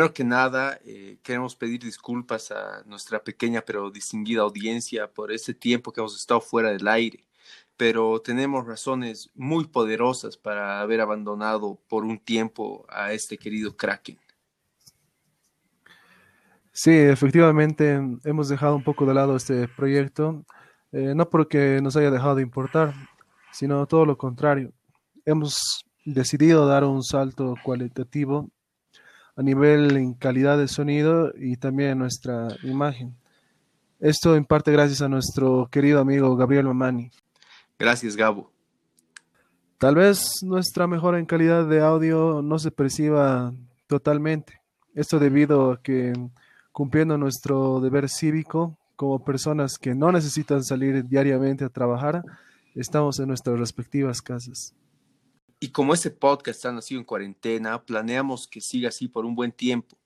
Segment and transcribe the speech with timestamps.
[0.00, 5.52] Primero que nada, eh, queremos pedir disculpas a nuestra pequeña pero distinguida audiencia por ese
[5.52, 7.22] tiempo que hemos estado fuera del aire,
[7.76, 14.16] pero tenemos razones muy poderosas para haber abandonado por un tiempo a este querido Kraken.
[16.72, 20.46] Sí, efectivamente, hemos dejado un poco de lado este proyecto,
[20.92, 22.94] eh, no porque nos haya dejado de importar,
[23.52, 24.72] sino todo lo contrario.
[25.26, 28.48] Hemos decidido dar un salto cualitativo
[29.40, 33.16] a nivel en calidad de sonido y también nuestra imagen.
[33.98, 37.10] Esto en parte gracias a nuestro querido amigo Gabriel Mamani.
[37.78, 38.52] Gracias, Gabo.
[39.78, 43.54] Tal vez nuestra mejora en calidad de audio no se perciba
[43.86, 44.60] totalmente.
[44.94, 46.12] Esto debido a que
[46.70, 52.22] cumpliendo nuestro deber cívico como personas que no necesitan salir diariamente a trabajar,
[52.74, 54.74] estamos en nuestras respectivas casas.
[55.62, 59.52] Y como este podcast ha nacido en cuarentena, planeamos que siga así por un buen
[59.52, 59.98] tiempo.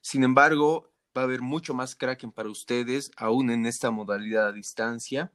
[0.00, 4.52] Sin embargo, va a haber mucho más Kraken para ustedes, aún en esta modalidad a
[4.52, 5.32] distancia,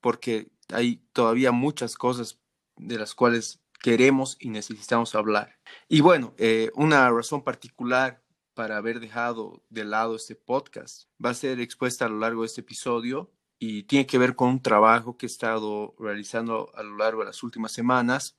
[0.00, 2.38] porque hay todavía muchas cosas
[2.76, 5.58] de las cuales queremos y necesitamos hablar.
[5.88, 8.22] Y bueno, eh, una razón particular
[8.54, 12.46] para haber dejado de lado este podcast va a ser expuesta a lo largo de
[12.46, 16.96] este episodio y tiene que ver con un trabajo que he estado realizando a lo
[16.96, 18.36] largo de las últimas semanas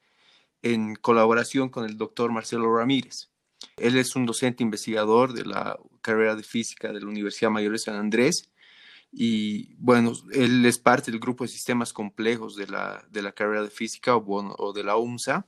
[0.61, 3.29] en colaboración con el doctor Marcelo Ramírez.
[3.77, 7.79] Él es un docente investigador de la carrera de física de la Universidad Mayor de
[7.79, 8.49] San Andrés
[9.11, 13.63] y bueno, él es parte del grupo de sistemas complejos de la, de la carrera
[13.63, 15.47] de física o, o de la UMSA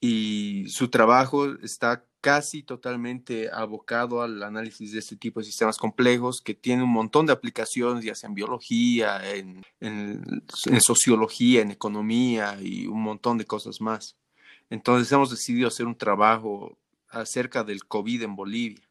[0.00, 6.40] y su trabajo está casi totalmente abocado al análisis de este tipo de sistemas complejos
[6.40, 10.42] que tiene un montón de aplicaciones, ya sea en biología, en, en,
[10.80, 14.16] sociología, en economía y un montón de cosas más.
[14.68, 16.76] Entonces hemos decidido hacer un trabajo
[17.08, 18.82] acerca del COVID en Bolivia.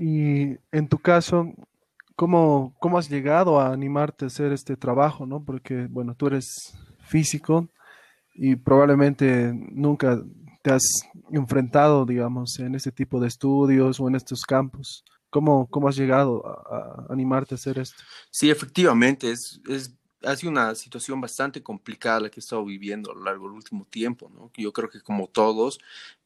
[0.00, 1.52] Y en tu caso,
[2.16, 5.26] ¿cómo, cómo has llegado a animarte a hacer este trabajo?
[5.26, 5.44] ¿no?
[5.44, 7.68] Porque, bueno, tú eres físico
[8.34, 10.22] y probablemente nunca
[10.62, 10.84] te has
[11.30, 15.04] enfrentado, digamos, en este tipo de estudios o en estos campos?
[15.28, 18.02] ¿Cómo, cómo has llegado a, animarte a hacer esto?
[18.30, 23.10] Sí, efectivamente, es, es, ha sido una situación bastante complicada la que he estado viviendo
[23.10, 24.50] a lo largo del último tiempo, ¿no?
[24.56, 25.80] Yo creo que como todos,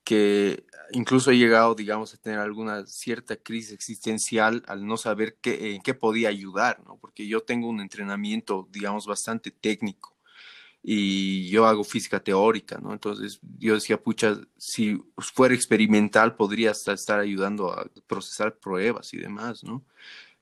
[0.04, 5.74] que incluso he llegado, digamos, a tener alguna cierta crisis existencial al no saber qué,
[5.74, 6.98] en qué podía ayudar, ¿no?
[6.98, 10.15] Porque yo tengo un entrenamiento, digamos, bastante técnico
[10.88, 12.92] y yo hago física teórica, ¿no?
[12.92, 19.64] Entonces yo decía, pucha, si fuera experimental podría estar ayudando a procesar pruebas y demás,
[19.64, 19.84] ¿no?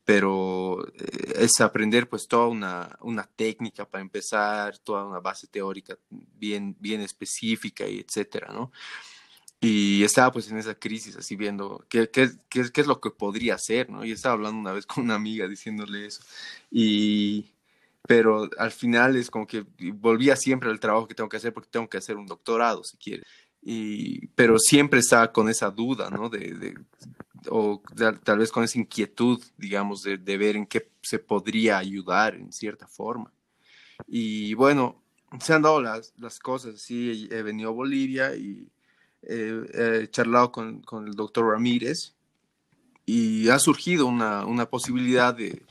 [0.05, 5.97] Pero eh, es aprender pues toda una, una técnica para empezar, toda una base teórica
[6.11, 8.71] bien, bien específica y etcétera, ¿no?
[9.63, 13.11] Y estaba pues en esa crisis, así viendo qué, qué, qué, qué es lo que
[13.11, 14.05] podría hacer, ¿no?
[14.05, 16.23] Y estaba hablando una vez con una amiga diciéndole eso.
[16.71, 17.54] Y,
[18.07, 21.71] pero al final es como que volvía siempre al trabajo que tengo que hacer porque
[21.71, 23.23] tengo que hacer un doctorado, si quiere.
[23.63, 26.29] Y, pero siempre estaba con esa duda, ¿no?
[26.29, 26.75] De, de
[27.49, 27.83] o
[28.25, 32.53] tal vez con esa inquietud, digamos, de, de, ver en qué se podría ayudar en
[32.53, 33.33] cierta forma.
[34.07, 35.03] Y bueno,
[35.41, 38.69] se han dado las, las cosas, sí, he venido a Bolivia y
[39.23, 42.15] he charlado con, con, el doctor Ramírez
[43.07, 45.63] y ha surgido una, una posibilidad de,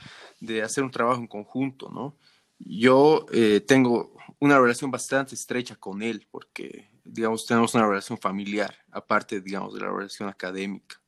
[0.45, 2.17] de hacer un trabajo en conjunto, ¿no?
[2.59, 8.75] Yo eh, tengo una relación bastante estrecha con él porque, digamos, tenemos una relación familiar,
[8.91, 10.99] aparte, digamos, de la relación académica.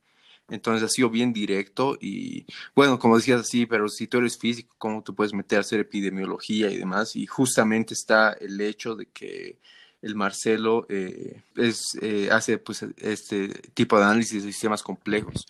[0.48, 4.74] Entonces ha sido bien directo y, bueno, como decías así, pero si tú eres físico,
[4.78, 7.16] ¿cómo te puedes meter a hacer epidemiología y demás?
[7.16, 9.58] Y justamente está el hecho de que
[10.02, 15.46] el Marcelo eh, es, eh, hace pues, este tipo de análisis de sistemas complejos.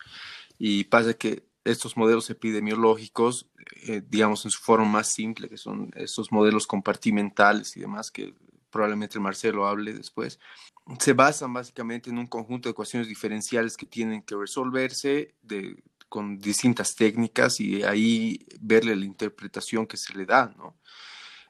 [0.59, 3.49] Y pasa que estos modelos epidemiológicos,
[3.89, 8.35] eh, digamos en su forma más simple, que son estos modelos compartimentales y demás, que
[8.71, 10.39] probablemente Marcelo hable después,
[10.99, 16.39] se basan básicamente en un conjunto de ecuaciones diferenciales que tienen que resolverse de, con
[16.39, 20.77] distintas técnicas y ahí verle la interpretación que se le da, ¿no?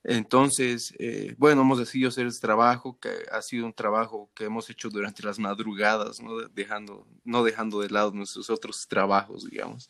[0.08, 4.70] Entonces, eh, bueno, hemos decidido hacer este trabajo, que ha sido un trabajo que hemos
[4.70, 6.38] hecho durante las madrugadas, ¿no?
[6.54, 9.88] Dejando, no dejando de lado nuestros otros trabajos, digamos.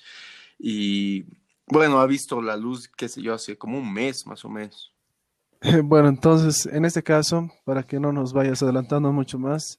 [0.59, 1.27] Y
[1.67, 4.91] bueno, ha visto la luz, qué sé yo, hace como un mes más o menos.
[5.85, 9.79] Bueno, entonces, en este caso, para que no nos vayas adelantando mucho más,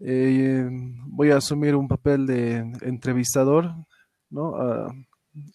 [0.00, 0.68] eh,
[1.06, 3.72] voy a asumir un papel de entrevistador,
[4.28, 4.50] ¿no?
[4.50, 4.92] Uh,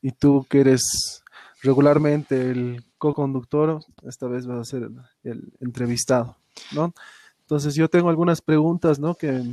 [0.01, 1.23] y tú que eres
[1.61, 4.89] regularmente el co-conductor, esta vez va a ser
[5.23, 6.37] el, entrevistado,
[6.73, 6.93] ¿no?
[7.41, 9.15] Entonces yo tengo algunas preguntas, ¿no?
[9.15, 9.43] Que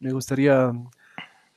[0.00, 0.72] me gustaría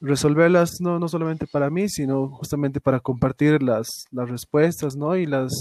[0.02, 5.16] resolverlas no, no solamente para mí, sino justamente para compartir las, las respuestas, ¿no?
[5.16, 5.52] Y las,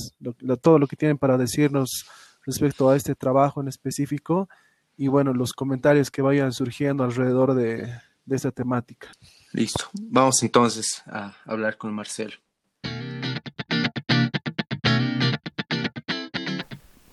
[0.61, 2.07] todo lo que tienen para decirnos
[2.45, 4.49] respecto a este trabajo en específico
[4.97, 7.89] y bueno, los comentarios que vayan surgiendo alrededor de,
[8.25, 9.09] de esta temática.
[9.53, 9.87] Listo.
[9.95, 12.35] Vamos entonces a hablar con Marcelo.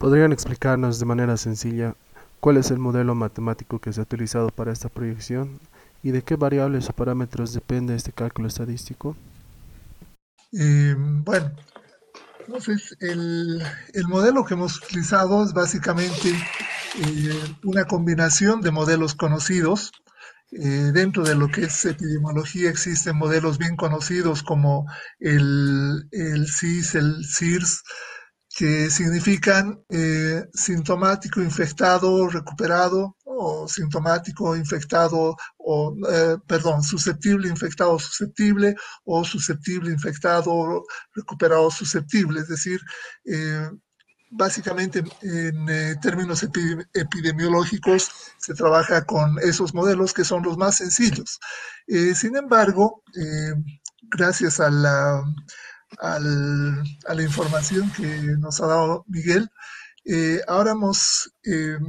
[0.06, 1.96] ¿Podrían explicarnos de manera sencilla
[2.40, 5.60] cuál es el modelo matemático que se ha utilizado para esta proyección
[6.04, 9.18] y de qué variables o parámetros depende este cálculo estadístico?
[10.54, 11.52] Eh, bueno,
[12.46, 13.64] entonces el,
[14.08, 16.30] modelo que hemos utilizado es básicamente
[17.00, 19.92] eh, una combinación de modelos conocidos.
[20.52, 24.86] Eh, dentro de lo que es epidemiología existen modelos bien conocidos como
[25.20, 27.82] el, el CIS, el CIRS,
[28.56, 38.74] que significan eh, sintomático, infectado, recuperado, o sintomático, infectado, o, eh, perdón, susceptible, infectado, susceptible,
[39.04, 42.40] o susceptible, infectado, recuperado, susceptible.
[42.40, 42.80] Es decir,
[43.26, 43.70] eh,
[44.32, 46.42] básicamente en términos
[46.94, 51.40] epidemiológicos se trabaja con esos modelos que son los más sencillos.
[52.16, 53.04] sin embargo,
[54.10, 55.24] gracias a la
[56.00, 58.06] al, a la información que
[58.38, 59.50] nos ha dado Miguel.
[60.06, 61.80] Eh, ahora hemos eh,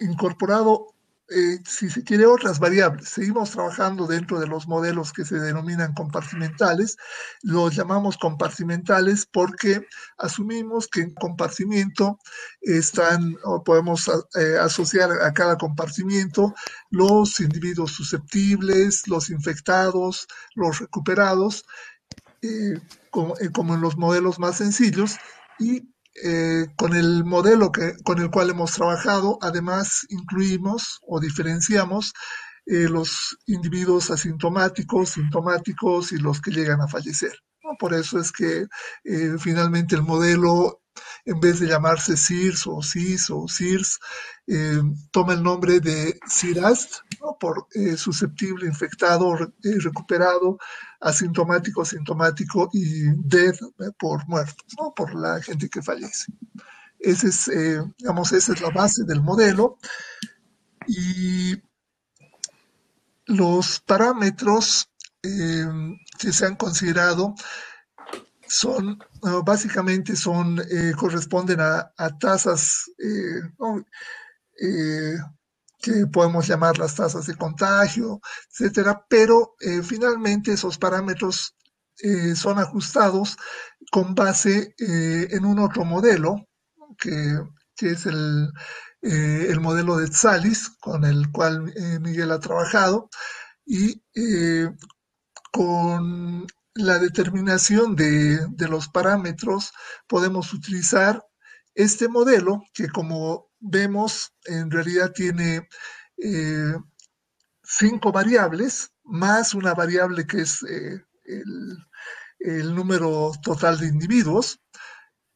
[0.00, 0.94] incorporado,
[1.28, 3.10] eh, si se quiere, otras variables.
[3.10, 6.96] Seguimos trabajando dentro de los modelos que se denominan compartimentales.
[7.42, 9.86] Los llamamos compartimentales porque
[10.16, 12.18] asumimos que en compartimiento
[12.62, 14.10] están, o podemos
[14.62, 16.54] asociar a cada compartimiento
[16.90, 21.66] los individuos susceptibles, los infectados, los recuperados
[22.42, 22.80] eh, eh,
[23.10, 25.16] como, en los modelos más sencillos
[25.58, 25.82] y
[26.24, 32.12] eh, con el modelo que, con el cual hemos trabajado, además incluimos o diferenciamos
[32.68, 37.30] los individuos asintomáticos, sintomáticos y los que llegan a fallecer.
[37.78, 38.66] Por eso es que
[39.38, 40.82] finalmente el modelo
[41.24, 43.98] en vez de llamarse CIRS o CIS o CIRS,
[44.46, 44.80] eh,
[45.10, 47.00] toma el nombre de CIRAST,
[47.40, 50.58] por eh, susceptible, infectado, eh, recuperado,
[51.06, 53.54] asintomático, asintomático y dead
[53.98, 54.92] por muertos, ¿no?
[54.94, 56.32] por la gente que fallece.
[56.98, 57.50] Ese es,
[57.98, 59.78] digamos, esa es la base del modelo.
[60.86, 61.54] Y
[63.26, 64.90] los parámetros
[65.22, 67.34] que se han considerado
[68.48, 68.98] son
[69.44, 73.40] básicamente son eh, corresponden a, tasas eh,
[74.60, 75.16] eh,
[75.78, 78.20] que podemos llamar las tasas de contagio,
[78.50, 81.54] etcétera, pero finalmente esos parámetros
[82.34, 83.36] son ajustados
[83.90, 86.46] con base en un otro modelo
[86.98, 87.38] que,
[87.80, 88.50] es el,
[89.02, 93.08] el, modelo de Tsalis, con el cual Miguel ha trabajado
[93.64, 94.02] y
[95.52, 99.72] con la determinación de, los parámetros
[100.06, 101.24] podemos utilizar
[101.74, 105.68] este modelo que como vemos en realidad tiene
[106.18, 106.74] eh,
[107.62, 111.02] cinco variables más una variable que es eh,
[112.40, 114.60] el, número total de individuos.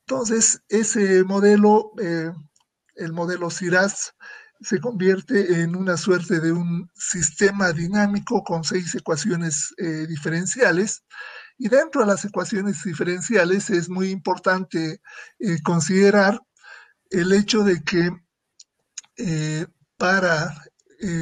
[0.06, 2.32] Entonces, ese modelo, eh,
[2.96, 4.14] el modelo CIRAS,
[4.60, 9.74] se convierte en una suerte de un sistema dinámico con seis ecuaciones
[10.06, 11.02] diferenciales.
[11.56, 15.00] Y dentro de las ecuaciones diferenciales es muy importante
[15.64, 16.40] considerar
[17.10, 18.10] el hecho de que
[19.16, 20.54] eh, para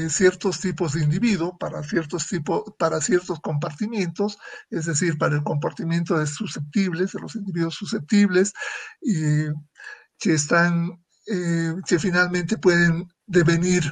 [0.08, 4.36] ciertos tipos de individuo, para ciertos, tipos, para ciertos compartimientos,
[4.70, 8.52] es decir, para el comportamiento de susceptibles, de los individuos susceptibles,
[9.00, 13.84] que están que finalmente pueden devenir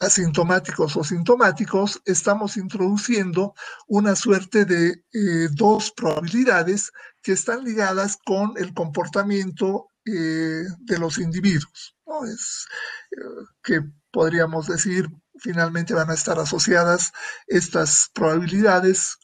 [0.00, 3.54] asintomáticos o sintomáticos, estamos introduciendo
[3.86, 6.90] una suerte de eh, dos probabilidades
[7.22, 11.96] que están ligadas con el comportamiento eh, de los individuos.
[12.26, 12.66] Es,
[13.12, 17.12] eh, que podríamos decir finalmente van a estar asociadas
[17.46, 19.16] estas probabilidades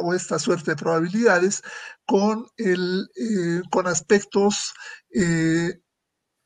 [0.00, 1.62] o esta suerte de probabilidades
[2.06, 3.06] con, el,
[3.70, 4.72] con aspectos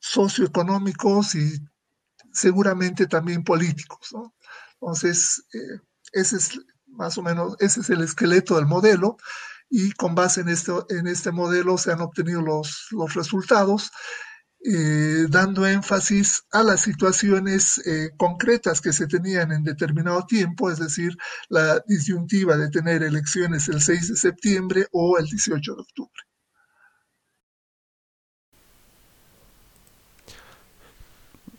[0.00, 1.52] socioeconómicos y
[2.32, 4.08] seguramente también políticos.
[4.12, 4.34] ¿no?
[4.80, 5.80] Entonces, eh,
[6.12, 9.16] ese es más o menos, ese es el esqueleto del modelo
[9.74, 13.90] y con base en este, en este modelo se han obtenido los, los resultados,
[14.64, 20.78] eh, dando énfasis a las situaciones eh, concretas que se tenían en determinado tiempo, es
[20.78, 21.16] decir,
[21.48, 26.22] la disyuntiva de tener elecciones el 6 de septiembre o el 18 de octubre.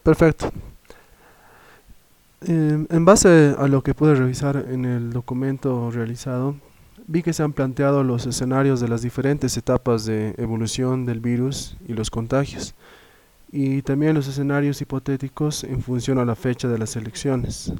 [0.03, 0.51] Perfecto.
[2.41, 6.57] Em, en base a lo que pude revisar en el documento realizado,
[7.07, 11.75] vi que se han planteado los escenarios de las diferentes etapas de evolución del virus
[11.87, 12.73] y los contagios,
[13.51, 17.71] y también los escenarios hipotéticos en función a la fecha de las elecciones.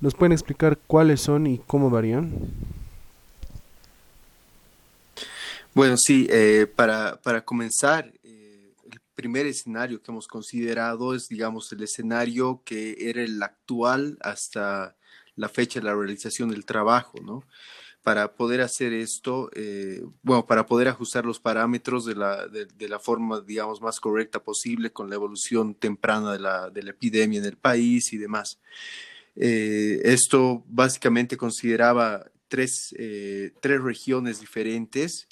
[0.00, 2.32] ¿Nos pueden explicar cuáles son y cómo varían?
[5.74, 11.70] Bueno, sí, eh, para, para, comenzar, eh, el primer escenario que hemos considerado es, digamos,
[11.72, 14.96] el escenario que era el actual hasta
[15.36, 17.44] la fecha de la realización del trabajo, ¿no?
[18.02, 22.98] Para poder hacer esto, eh, bueno, para poder ajustar los parámetros de la, de, la
[22.98, 27.44] forma, digamos, más correcta posible con la evolución temprana de la, de la epidemia en
[27.44, 28.58] el país y demás.
[29.34, 32.94] esto básicamente consideraba tres,
[33.60, 35.28] tres regiones diferentes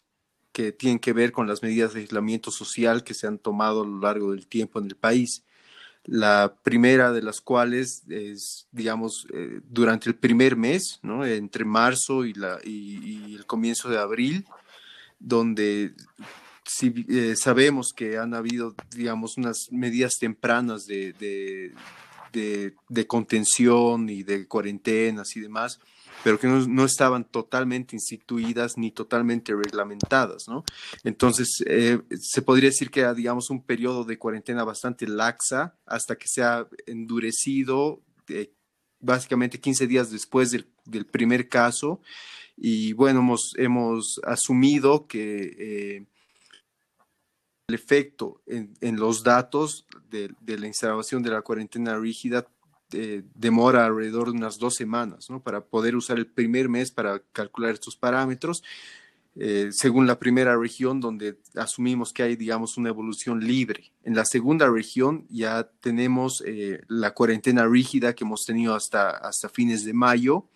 [0.58, 3.86] que tienen que ver con las medidas de aislamiento social que se han tomado a
[3.86, 5.44] lo largo del tiempo en el país.
[6.10, 11.26] La primera de las cuales es, digamos, eh, durante el primer mes, ¿no?
[11.26, 14.46] entre marzo y, la, y, el comienzo de abril,
[15.18, 15.92] donde
[16.64, 21.74] si, eh, sabemos que han habido, digamos, unas medidas tempranas de, de,
[22.32, 25.78] de, de contención y de cuarentenas y demás,
[26.28, 30.62] pero que no, estaban totalmente instituidas ni totalmente reglamentadas, ¿no?
[31.02, 36.28] Entonces, eh, se podría decir que digamos, un periodo de cuarentena bastante laxa hasta que
[36.28, 38.52] se ha endurecido eh,
[39.00, 40.66] básicamente 15 días después del,
[41.06, 42.02] primer caso.
[42.58, 46.06] Y bueno, hemos, asumido que eh,
[47.68, 52.46] el efecto en, los datos de la instalación de la cuarentena rígida
[52.92, 55.28] eh, demora alrededor de unas dos semanas.
[55.42, 58.62] Para poder usar el primer mes para calcular estos parámetros,
[59.40, 63.92] eh, según la primera región donde asumimos que hay, digamos, una evolución libre.
[64.02, 69.48] En la segunda región ya tenemos eh, la cuarentena rígida que hemos tenido hasta, hasta
[69.48, 70.48] fines de mayo,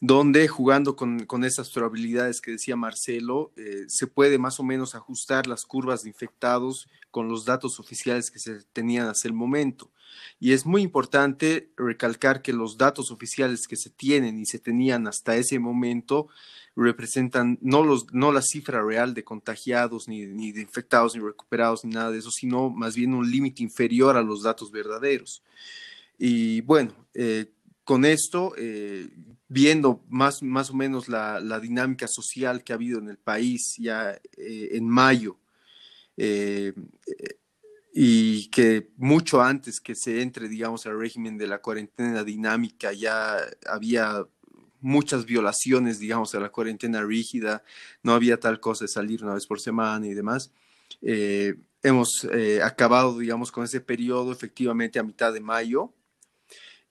[0.00, 4.96] donde jugando con, con esas probabilidades que decía Marcelo, eh, se puede más o menos
[4.96, 9.88] ajustar las curvas de infectados con los datos oficiales que se tenían hasta el momento.
[10.40, 15.06] Y es muy importante recalcar que los datos oficiales que se tienen y se tenían
[15.06, 16.28] hasta ese momento
[16.74, 21.84] representan no, los, no la cifra real de contagiados, ni, ni de infectados, ni recuperados,
[21.84, 25.42] ni nada de eso, sino más bien un límite inferior a los datos verdaderos.
[26.18, 27.52] Y bueno, eh,
[27.84, 29.08] con esto, eh,
[29.48, 33.74] viendo más, más o menos la, la, dinámica social que ha habido en el país
[33.78, 35.36] ya eh, en mayo,
[36.16, 36.72] eh,
[37.92, 43.36] y que mucho antes que se entre, digamos, al régimen de la cuarentena dinámica, ya
[43.66, 44.26] había
[44.80, 47.62] muchas violaciones, digamos, a la cuarentena rígida,
[48.02, 50.50] no había tal cosa de salir una vez por semana y demás.
[51.02, 55.92] Eh, hemos eh, acabado, digamos, con ese periodo efectivamente a mitad de mayo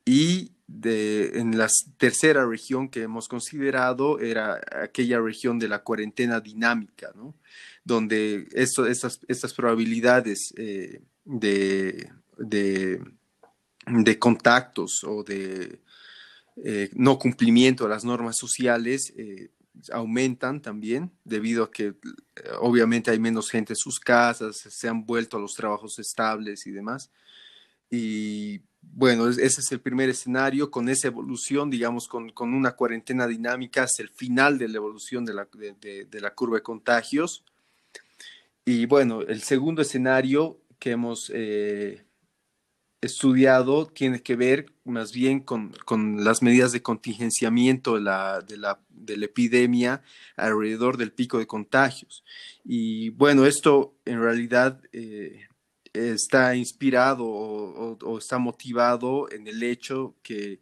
[0.06, 1.68] y de, en la
[1.98, 7.36] tercera región que hemos considerado era aquella región de la cuarentena dinámica, ¿no?
[7.84, 15.80] Donde estas, probabilidades eh, de, de, contactos o de
[16.64, 19.50] eh, no cumplimiento de las normas sociales eh,
[19.92, 21.96] aumentan también debido a que
[22.60, 26.72] obviamente hay menos gente en sus casas, se han vuelto a los trabajos estables y
[26.72, 27.10] demás.
[27.90, 33.28] Y bueno, ese es el primer escenario, con esa evolución, digamos, con, con una cuarentena
[33.28, 37.44] dinámica hasta el final de la evolución de la, de la curva de contagios.
[38.66, 42.06] Y bueno, el segundo escenario que hemos eh,
[43.02, 48.58] estudiado tiene que ver más bien con, con las medidas de contingenciamiento de la, de,
[48.58, 50.04] la, de la, epidemia
[50.38, 52.24] alrededor del pico de contagios.
[52.64, 55.48] Y bueno, esto en realidad eh,
[55.94, 60.62] está inspirado o, está motivado en el hecho que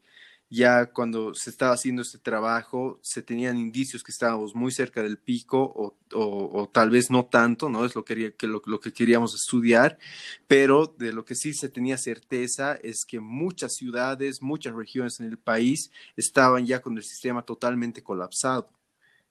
[0.49, 5.19] ya cuando se estaba haciendo este trabajo se tenían indicios que estábamos muy cerca del
[5.19, 7.85] pico o, o, tal vez no tanto, ¿no?
[7.85, 9.99] Es lo que, que lo, que queríamos estudiar,
[10.47, 15.27] pero de lo que sí se tenía certeza es que muchas ciudades, muchas regiones en
[15.27, 18.71] el país estaban ya con el sistema totalmente colapsado.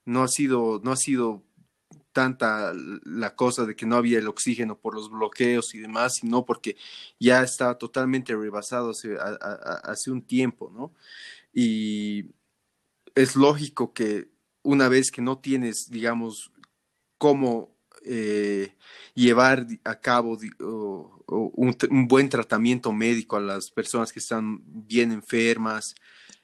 [0.05, 1.43] No ha sido, no ha sido
[2.11, 2.73] tanta
[3.05, 6.75] la cosa de que no había el oxígeno por los bloqueos y demás, sino porque
[7.19, 10.93] ya estaba totalmente rebasado hace, un tiempo, ¿no?
[11.53, 12.25] Y
[13.15, 14.29] es lógico que
[14.63, 16.51] una vez que no tienes, digamos,
[17.17, 18.75] cómo eh,
[19.13, 20.37] llevar a cabo
[21.27, 25.95] un, buen tratamiento médico a las personas que están bien enfermas,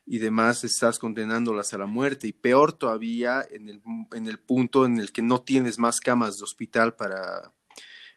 [0.06, 3.82] y demás estás condenándolas a la muerte y peor todavía en el,
[4.14, 7.52] en el punto en el que no tienes más camas de hospital para,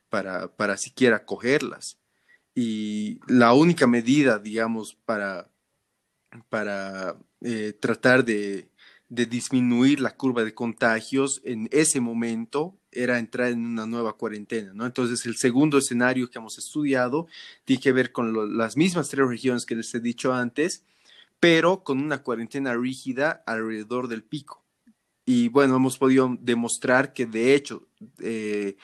[0.08, 1.98] para, para siquiera cogerlas.
[2.54, 5.48] y la única medida, digamos, para,
[6.48, 8.68] para eh, tratar de,
[9.08, 14.72] de disminuir la curva de contagios en ese momento era entrar en una nueva cuarentena,
[14.74, 14.84] ¿no?
[14.86, 17.26] Entonces, el segundo escenario que hemos estudiado
[17.64, 20.84] tiene que ver con las mismas tres regiones que les he dicho antes,
[21.40, 24.64] pero con una cuarentena rígida alrededor del pico.
[25.24, 27.88] Y bueno, hemos podido demostrar que de hecho,
[28.20, 28.76] eh,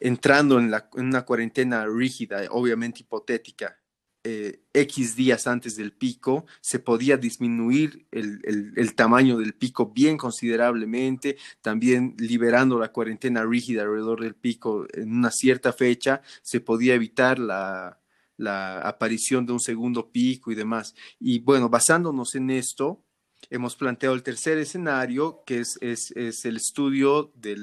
[0.00, 3.78] entrando en, la, una cuarentena rígida, obviamente hipotética,
[4.24, 11.38] eh, X días antes del pico, se podía disminuir el, tamaño del pico bien considerablemente,
[11.62, 17.38] también liberando la cuarentena rígida alrededor del pico en una cierta fecha, se podía evitar
[17.38, 18.00] la,
[18.38, 20.94] la aparición de un segundo pico y demás.
[21.20, 23.02] Y bueno, basándonos en esto,
[23.50, 27.56] hemos planteado el tercer escenario, que es, es, el estudio de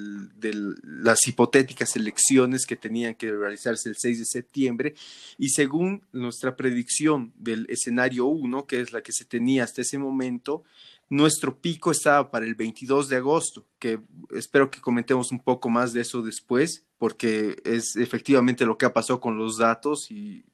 [0.84, 4.96] las hipotéticas elecciones que tenían que realizarse el 6 de septiembre.
[5.38, 9.98] Y según nuestra predicción del escenario 1, que es la que se tenía hasta ese
[9.98, 10.63] momento,
[11.10, 14.00] nuestro pico estaba para el 22 de agosto, que
[14.32, 18.94] espero que comentemos un poco más de eso después, porque es efectivamente lo que ha
[18.94, 20.46] pasado con los datos y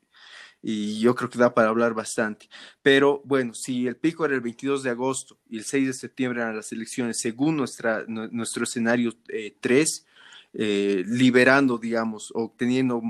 [0.63, 2.47] y yo creo que da para hablar bastante.
[2.81, 6.41] Pero bueno, si el pico era el 22 de agosto y el 6 de septiembre
[6.41, 9.13] eran las elecciones, según nuestra, nuestro escenario
[9.59, 10.11] 3, eh,
[10.53, 13.01] eh, liberando, digamos, o teniendo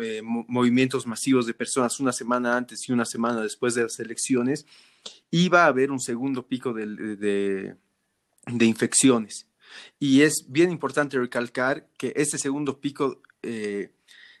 [0.00, 4.64] eh, movimientos masivos de personas una semana antes y una semana después de las elecciones,
[5.30, 7.76] iba a haber un segundo pico de, de,
[8.46, 9.46] de infecciones.
[9.98, 13.20] Y es bien importante recalcar que este segundo pico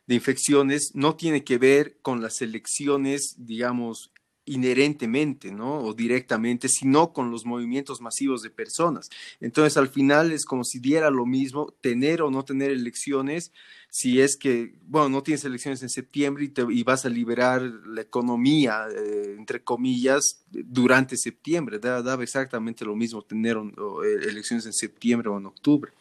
[0.06, 4.10] de infecciones no tiene que ver con las elecciones, digamos,
[4.46, 5.78] inherentemente, ¿no?
[5.78, 9.08] O directamente, sino con los movimientos masivos de personas.
[9.40, 13.52] Entonces, al final es como si diera lo mismo tener o no tener elecciones,
[13.96, 18.88] si es que, bueno, no tienes elecciones en septiembre y, vas a liberar la economía,
[18.90, 21.78] eh, entre comillas, durante septiembre.
[21.78, 25.92] Da, daba exactamente lo mismo tener eh, elecciones en septiembre o en octubre.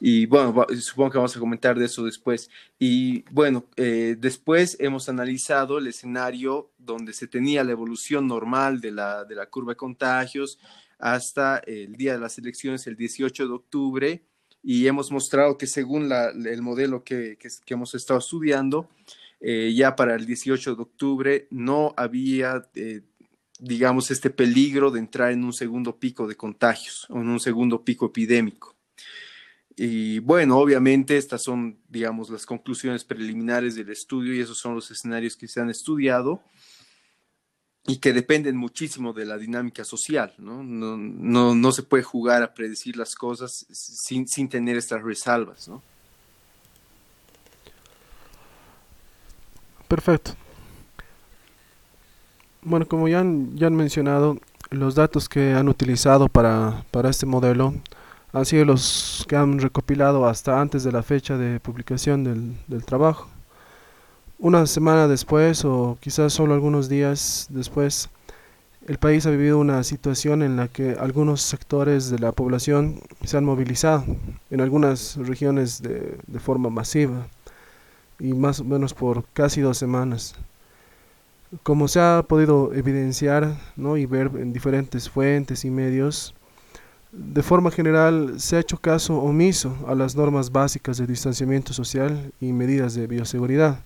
[0.00, 2.48] Y bueno, supongo que vamos a comentar de eso después.
[2.78, 8.92] Y bueno, eh, después hemos analizado el escenario donde se tenía la evolución normal de
[8.92, 10.58] la, de la curva de contagios
[10.98, 14.22] hasta el día de las elecciones, el 18 de octubre
[14.68, 18.90] y hemos mostrado que según el modelo que, hemos estado estudiando,
[19.40, 23.02] eh, ya para el 18 de octubre no había, eh,
[23.60, 27.84] digamos, este peligro de entrar en un segundo pico de contagios o en un segundo
[27.84, 28.74] pico epidémico.
[29.76, 34.90] Y bueno, obviamente estas son, digamos, las conclusiones preliminares del estudio y esos son los
[34.90, 36.42] escenarios que se han estudiado
[37.86, 40.62] y que dependen muchísimo de la dinámica social, ¿no?
[40.62, 45.68] No, no, no se puede jugar a predecir las cosas sin, sin, tener estas resalvas,
[45.68, 45.82] ¿no?
[49.86, 50.32] Perfecto.
[52.62, 54.38] Bueno, como ya han, ya han mencionado,
[54.70, 57.72] los datos que han utilizado para, para este modelo
[58.32, 62.84] han sido los que han recopilado hasta antes de la fecha de publicación del, del
[62.84, 63.28] trabajo
[64.38, 68.10] una semana después o quizás solo algunos días después,
[68.86, 73.36] el país ha vivido una situación en la que algunos sectores de la población se
[73.36, 74.04] han movilizado,
[74.50, 77.26] en algunas regiones de, forma masiva
[78.20, 80.36] y más o menos por casi dos semanas.
[81.62, 83.96] Como se ha podido evidenciar ¿no?
[83.96, 86.34] y ver en diferentes fuentes y medios,
[87.10, 92.32] de forma general se ha hecho caso omiso a las normas básicas de distanciamiento social
[92.40, 93.78] y medidas de bioseguridad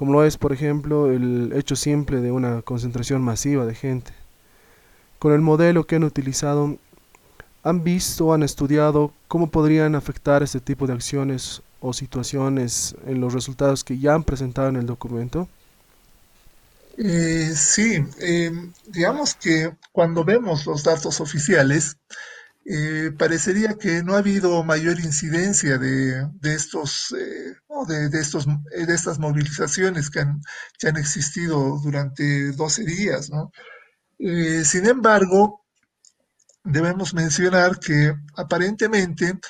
[0.00, 4.12] como lo es, por ejemplo, el hecho simple de una concentración masiva de gente.
[5.18, 6.78] Con el modelo que han utilizado,
[7.62, 13.34] ¿han visto han estudiado cómo podrían afectar este tipo de acciones o situaciones en los
[13.34, 15.50] resultados que ya han presentado en el documento?
[16.96, 18.52] Eh, sí, eh,
[18.86, 21.98] digamos que cuando vemos los datos oficiales,
[22.72, 27.56] eh, parecería que no ha habido mayor incidencia de, estos, eh,
[27.88, 30.40] de, estos, de estas movilizaciones que han,
[30.78, 33.28] que han existido durante 12 días.
[34.20, 35.66] Eh, sin embargo,
[36.62, 39.40] debemos mencionar que aparentemente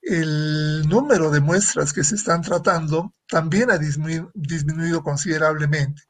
[0.00, 6.00] el número de muestras que se están tratando también ha disminuido considerablemente.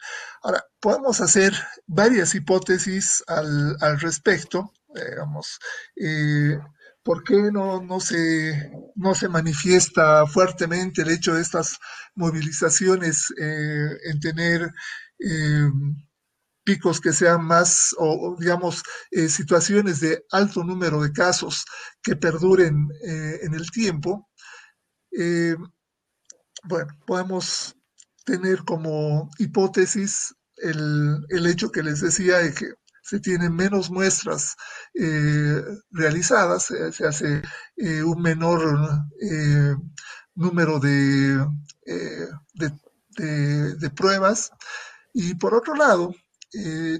[0.40, 1.52] Ahora, podemos hacer
[1.88, 5.59] varias hipótesis al, al respecto digamos,
[5.96, 6.59] eh,
[7.03, 11.79] ¿por qué no, no, se, no se manifiesta fuertemente el hecho de estas
[12.14, 14.70] movilizaciones eh, en tener
[15.18, 15.70] eh,
[16.64, 18.83] picos que sean más, o digamos,
[19.29, 21.64] situaciones de alto número de casos
[22.03, 24.29] que perduren en el tiempo?
[26.62, 27.74] bueno, podemos
[28.24, 32.66] tener como hipótesis el, el, hecho que les decía de que
[33.02, 34.56] se tienen menos muestras
[34.94, 37.42] eh, realizadas, se, hace
[37.76, 38.78] eh, un menor
[39.20, 39.74] eh,
[40.34, 41.46] número de,
[43.16, 44.50] de, pruebas.
[45.12, 46.14] Y por otro lado,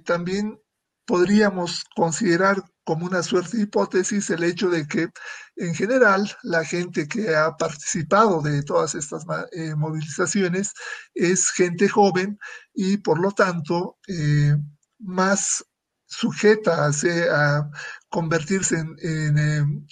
[0.05, 0.61] también
[1.07, 5.09] podríamos considerar como una suerte de hipótesis el hecho de que
[5.57, 10.73] en general la gente que ha participado de todas estas eh, movilizaciones
[11.15, 12.39] es gente joven
[12.75, 14.57] y por lo tanto eh,
[14.99, 15.65] más
[16.11, 17.71] sujeta a,
[18.09, 19.87] convertirse en,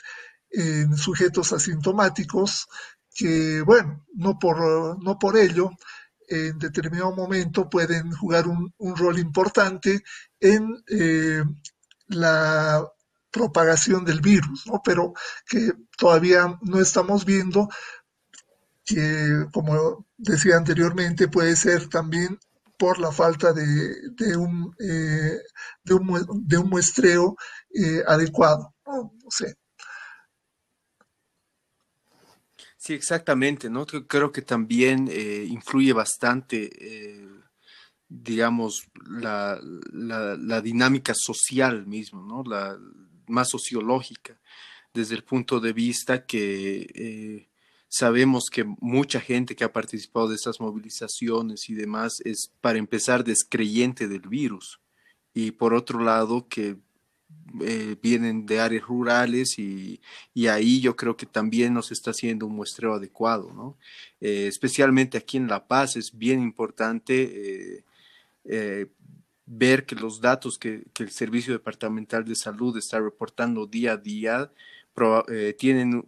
[0.51, 2.67] en, sujetos asintomáticos
[3.15, 5.71] que, bueno, no por, no por ello
[6.29, 10.03] en determinado momento pueden jugar un, rol importante
[10.41, 11.45] en eh,
[12.09, 12.85] la
[13.31, 14.83] propagación del virus, ¿no?
[14.85, 15.15] pero
[15.47, 17.69] que todavía no estamos viendo
[18.85, 22.39] que, como decía anteriormente, puede ser también
[22.79, 25.38] por la falta de, un, eh,
[25.83, 25.95] de,
[26.59, 27.37] un, muestreo
[27.75, 28.75] eh, adecuado.
[28.87, 29.57] No, sé.
[32.77, 33.85] Sí, exactamente, ¿no?
[33.85, 36.71] Creo que también eh, influye bastante,
[38.09, 39.61] digamos, la,
[39.93, 42.45] la, dinámica social mismo, ¿no?
[42.45, 42.79] La
[43.27, 44.41] más sociológica,
[44.95, 47.48] desde el punto de vista que
[47.88, 53.24] sabemos que mucha gente que ha participado de esas movilizaciones y demás es, para empezar,
[53.24, 54.81] descreyente del virus.
[55.35, 56.77] Y por otro lado, que
[57.62, 60.01] eh, vienen de áreas rurales y,
[60.48, 63.77] ahí yo creo que también nos está haciendo un muestreo adecuado, ¿no?
[64.20, 67.85] Eh, especialmente aquí en La Paz es bien importante
[68.44, 68.87] eh,
[69.46, 74.53] ver que los datos que, el Servicio Departamental de Salud está reportando día a día
[75.59, 76.05] tienen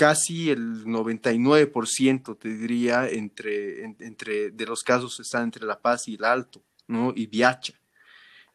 [0.00, 6.14] casi el 99%, te diría, entre, entre, de los casos están entre La Paz y
[6.14, 7.12] el Alto, ¿no?
[7.14, 7.74] Y Viacha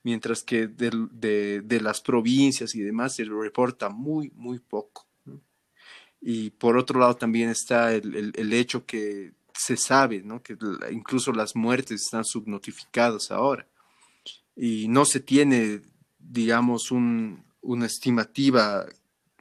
[0.01, 5.07] mientras que de, las provincias y demás se reporta muy, muy poco.
[6.19, 10.41] Y por otro lado también está el, hecho que se sabe, ¿no?
[10.41, 10.57] que
[10.91, 13.67] incluso las muertes están subnotificadas ahora
[14.55, 15.81] y no se tiene,
[16.17, 18.87] digamos, una estimativa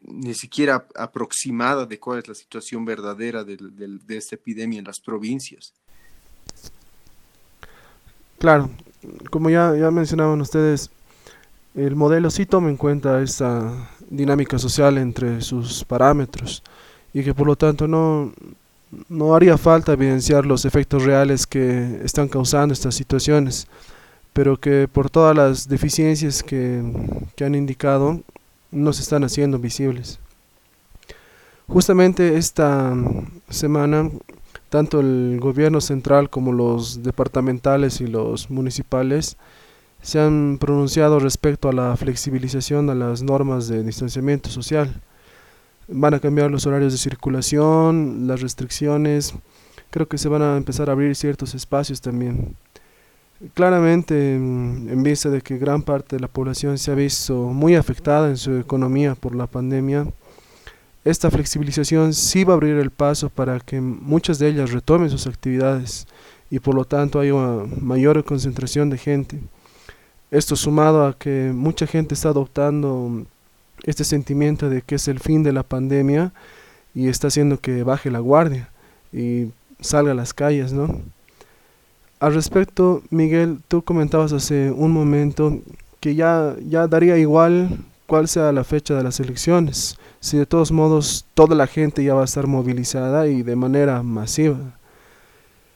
[0.06, 5.00] ni siquiera aproximada de cuál es la situación verdadera de, de esta epidemia en las
[5.00, 5.72] provincias.
[8.38, 8.70] Claro,
[9.30, 10.90] como ya, ya mencionaban ustedes,
[11.74, 16.62] el modelo sí toma en cuenta esta dinámica social entre sus parámetros
[17.12, 18.32] y que por lo tanto no,
[19.08, 23.66] no haría falta evidenciar los efectos reales que están causando estas situaciones,
[24.32, 26.82] pero que por todas las deficiencias que,
[27.36, 28.20] que han indicado
[28.74, 30.18] no se están haciendo visibles.
[31.66, 32.94] Justamente esta
[33.48, 34.10] semana
[34.74, 39.36] tanto el gobierno central como los departamentales y los municipales
[40.02, 45.00] se han pronunciado respecto a la flexibilización de las normas de distanciamiento social.
[45.86, 49.34] Van a cambiar los horarios de circulación, las restricciones,
[49.90, 52.56] creo que se van a empezar a abrir ciertos espacios también.
[53.52, 58.28] Claramente, en vista de que gran parte de la población se ha visto muy afectada
[58.28, 60.06] en su economía por la pandemia,
[61.04, 65.26] esta flexibilización sí va a abrir el paso para que muchas de ellas retomen sus
[65.26, 66.06] actividades
[66.50, 69.38] y por lo tanto hay una mayor concentración de gente.
[70.30, 73.26] Esto sumado a que mucha gente está adoptando
[73.82, 76.32] este sentimiento de que es el fin de la pandemia
[76.94, 78.70] y está haciendo que baje la guardia
[79.12, 81.02] y salga a las calles, ¿no?
[82.24, 85.60] Al respecto, Miguel, tú comentabas hace un momento
[86.00, 90.72] que ya, ya daría igual cuál sea la fecha de las elecciones si de todos
[90.72, 94.56] modos toda la gente ya va a estar movilizada y de manera masiva.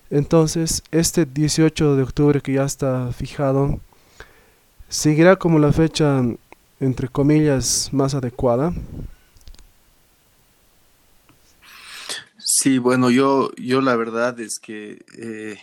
[0.09, 3.79] Entonces, este 18 de octubre que ya está fijado,
[4.89, 6.23] ¿seguirá como la fecha,
[6.81, 8.73] entre comillas, más adecuada?
[12.39, 15.59] Sí, bueno, yo, yo la verdad es que eh,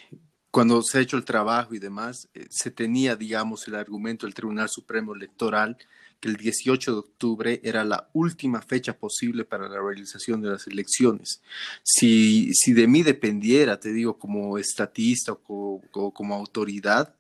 [0.56, 4.34] cuando se ha hecho el trabajo y demás, eh, se tenía, digamos, el argumento del
[4.34, 5.76] Tribunal Supremo Electoral
[6.22, 10.66] que el 18 de octubre era la última fecha posible para la realización de las
[10.68, 11.42] elecciones.
[11.84, 15.82] Si, si de mí dependiera, te digo, como estatista o
[16.14, 17.14] como, autoridad,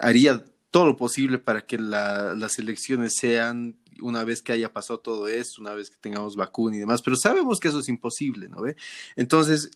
[0.00, 5.28] haría todo lo posible para que las elecciones sean una vez que haya pasado todo
[5.28, 8.62] esto, una vez que tengamos vacuna y demás, pero sabemos que eso es imposible, ¿no
[8.62, 8.76] ve?
[9.16, 9.70] Entonces,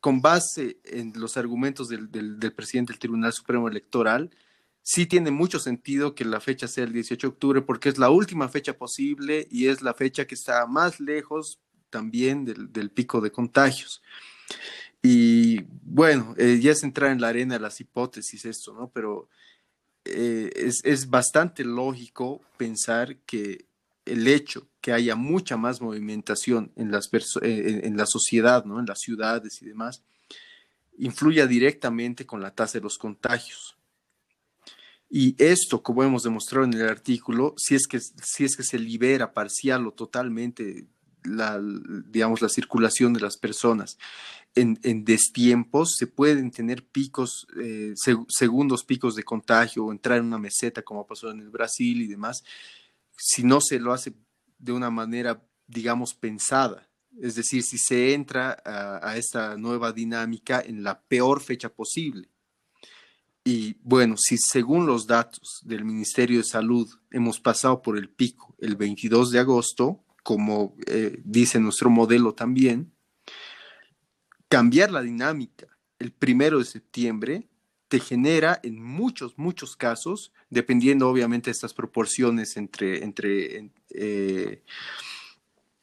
[0.00, 2.08] con base en los argumentos del,
[2.54, 4.30] presidente del Tribunal Supremo Electoral,
[4.82, 8.10] sí tiene mucho sentido que la fecha sea el 18 de octubre porque es la
[8.10, 13.30] última fecha posible y es la fecha que está más lejos también del, pico de
[13.30, 14.02] contagios.
[15.02, 18.90] Y bueno, eh, ya es entrar en la arena de las hipótesis esto, ¿no?
[18.90, 19.28] Pero
[20.10, 23.66] eh, es, es, bastante lógico pensar que
[24.04, 28.80] el hecho que haya mucha más movimentación en, las en, en la sociedad, ¿no?
[28.80, 30.02] En las ciudades y demás,
[30.98, 33.76] influya directamente con la tasa de los contagios.
[35.08, 38.78] Y esto, como hemos demostrado en el artículo, si es que, si es que se
[38.78, 40.86] libera parcial o totalmente
[41.22, 43.98] digamos, la circulación de las personas
[44.54, 47.94] en, en destiempos, se pueden tener picos, eh,
[48.28, 52.06] segundos picos de contagio o entrar en una meseta como pasó en el Brasil y
[52.06, 52.42] demás,
[53.16, 54.14] si no se lo hace
[54.58, 56.88] de una manera, digamos, pensada.
[57.20, 62.28] Es decir, si se entra a, esta nueva dinámica en la peor fecha posible.
[63.44, 68.54] Y bueno, si según los datos del Ministerio de Salud hemos pasado por el pico
[68.58, 72.92] el 22 de agosto, como eh, dice nuestro modelo también,
[74.50, 75.68] cambiar la dinámica
[76.00, 77.46] el primero de septiembre
[77.88, 84.62] te genera en muchos, muchos casos, dependiendo obviamente de estas proporciones entre, entre, eh,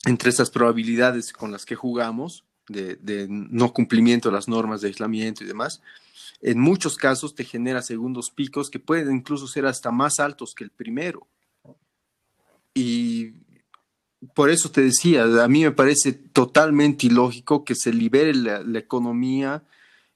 [0.06, 4.88] entre estas probabilidades con las que jugamos, de, de, no cumplimiento de las normas de
[4.88, 5.82] aislamiento y demás,
[6.42, 10.64] en muchos casos te genera segundos picos que pueden incluso ser hasta más altos que
[10.64, 11.28] el primero.
[12.74, 13.34] Y
[14.34, 19.64] por eso te decía, a mí me parece totalmente ilógico que se libere la, economía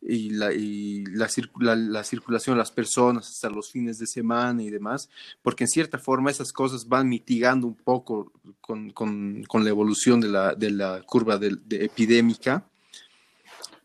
[0.02, 4.72] y, la, y la, la, circulación de las personas hasta los fines de semana y
[4.72, 5.10] demás,
[5.44, 10.30] porque en cierta forma esas cosas van mitigando un poco con, con, la evolución de
[10.30, 12.66] la, de curva de, de epidémica.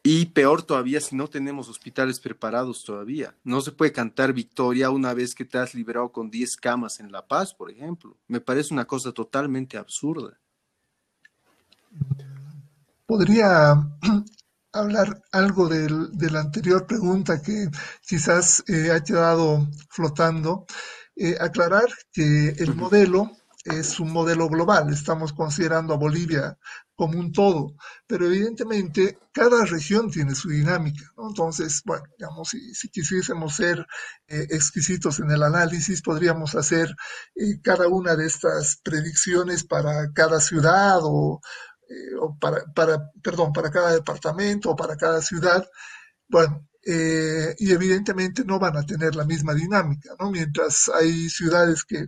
[0.09, 3.35] Y peor todavía si no tenemos hospitales preparados todavía.
[3.43, 7.11] No se puede cantar victoria una vez que te has liberado con 10 camas en
[7.11, 8.17] La Paz, por ejemplo.
[8.29, 10.39] Me parece una cosa totalmente absurda.
[13.05, 13.75] Podría
[14.73, 17.69] hablar algo del, de la anterior pregunta que
[18.07, 20.67] quizás eh, ha quedado flotando.
[21.17, 23.33] Eh, aclarar que el modelo
[23.65, 24.93] es un modelo global.
[24.93, 26.57] Estamos considerando a Bolivia
[26.97, 27.75] como un todo,
[28.07, 31.29] pero evidentemente cada región tiene su dinámica, ¿no?
[31.29, 33.87] Entonces, bueno, digamos, si, si quisiésemos ser
[34.29, 36.89] eh, exquisitos en el análisis, podríamos hacer
[37.35, 41.41] eh, cada una de estas predicciones para cada ciudad o,
[41.89, 42.17] eh,
[42.75, 45.69] para, perdón, para cada departamento o para cada ciudad.
[46.29, 50.31] Bueno, y evidentemente no van a tener la misma dinámica, ¿no?
[50.31, 52.07] Mientras hay ciudades que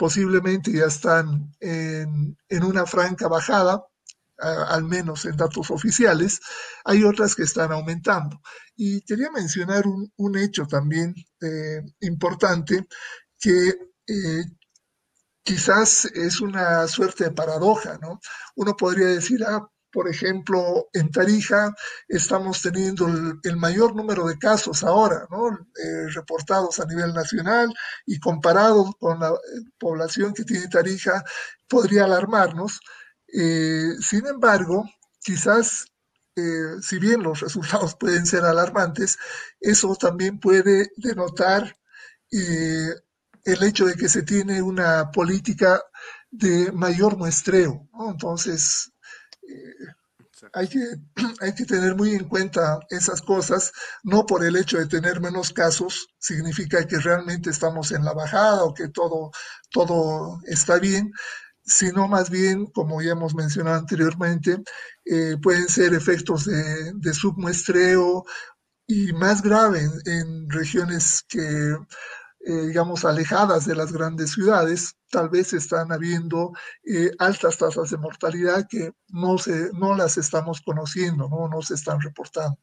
[0.00, 3.84] posiblemente ya están en, en una franca bajada,
[4.38, 6.40] al menos en datos oficiales,
[6.86, 8.40] hay otras que están aumentando.
[8.74, 12.86] Y quería mencionar un, un hecho también eh, importante
[13.38, 13.74] que
[14.06, 14.44] eh,
[15.42, 18.20] quizás es una suerte de paradoja, ¿no?
[18.56, 21.74] Uno podría decir, ah, por ejemplo, en Tarija
[22.08, 25.48] estamos teniendo el, mayor número de casos ahora, ¿no?
[25.50, 27.72] Eh, reportados a nivel nacional
[28.06, 29.32] y comparados con la eh,
[29.78, 31.24] población que tiene Tarija,
[31.68, 32.80] podría alarmarnos.
[33.32, 34.84] Eh, sin embargo,
[35.20, 35.86] quizás,
[36.36, 39.18] eh, si bien los resultados pueden ser alarmantes,
[39.60, 41.76] eso también puede denotar
[42.32, 42.90] eh,
[43.44, 45.82] el hecho de que se tiene una política
[46.30, 47.88] de mayor muestreo.
[47.92, 48.10] ¿no?
[48.10, 48.89] Entonces,
[50.52, 50.68] hay
[51.54, 56.08] que, tener muy en cuenta esas cosas, no por el hecho de tener menos casos,
[56.18, 59.30] significa que realmente estamos en la bajada o que todo,
[59.70, 61.12] todo está bien,
[61.62, 64.62] sino más bien, como ya hemos mencionado anteriormente,
[65.04, 68.24] eh, pueden ser efectos de, submuestreo
[68.86, 71.76] y más grave en regiones que
[72.40, 76.52] eh, digamos, alejadas de las grandes ciudades, tal vez están habiendo
[76.84, 81.74] eh, altas tasas de mortalidad que no, se, no las estamos conociendo, no, no se
[81.74, 82.58] están reportando.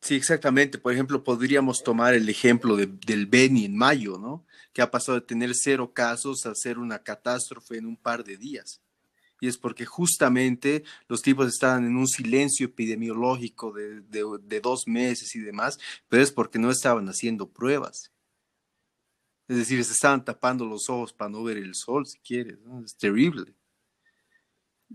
[0.00, 0.78] Sí, exactamente.
[0.78, 4.46] Por ejemplo, podríamos tomar el ejemplo de, del Beni en mayo, ¿no?
[4.72, 8.38] Que ha pasado de tener cero casos a ser una catástrofe en un par de
[8.38, 8.80] días
[9.40, 15.34] y es porque justamente los tipos estaban en un silencio epidemiológico de, de, dos meses
[15.34, 18.12] y demás, pero es porque no estaban haciendo pruebas.
[19.48, 22.58] Es decir, se estaban tapando los ojos para no ver el sol, si quieres.
[22.84, 23.54] Es terrible.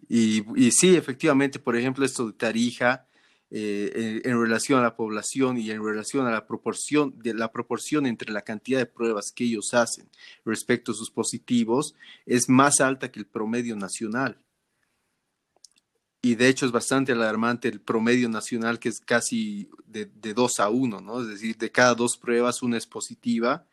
[0.08, 3.08] Y, y, sí, efectivamente, por ejemplo, esto de Tarija,
[3.52, 8.06] eh, en, relación a la población y en relación a la proporción, de la proporción
[8.06, 10.10] entre la cantidad de pruebas que ellos hacen
[10.44, 11.94] respecto a sus positivos
[12.26, 14.40] es más alta que el promedio nacional.
[16.22, 20.60] Y de hecho es bastante alarmante el promedio nacional que es casi de, de 2
[20.60, 21.22] a 1, ¿no?
[21.22, 23.68] Es decir, de cada dos pruebas una es positiva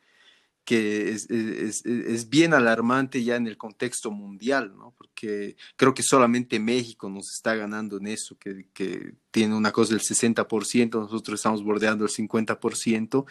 [0.65, 4.95] que es, es, es, bien alarmante ya en el contexto mundial, ¿no?
[4.97, 9.95] Porque creo que solamente México nos está ganando en eso, que, que tiene una cosa
[9.95, 13.25] del 60%, nosotros estamos bordeando el 50%,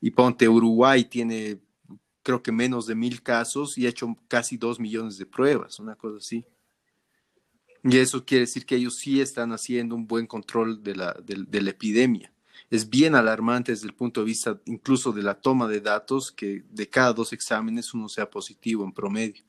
[0.00, 1.60] y ponte Uruguay tiene
[2.22, 5.94] creo que menos de mil casos y ha hecho casi dos millones de pruebas, una
[5.94, 6.44] cosa así.
[7.82, 11.44] Y eso quiere decir que ellos sí están haciendo un buen control de la, de,
[11.46, 12.32] de la epidemia
[12.70, 16.64] es bien alarmante desde el punto de vista incluso de la toma de datos, que
[16.70, 19.42] de cada dos exámenes uno sea positivo en promedio.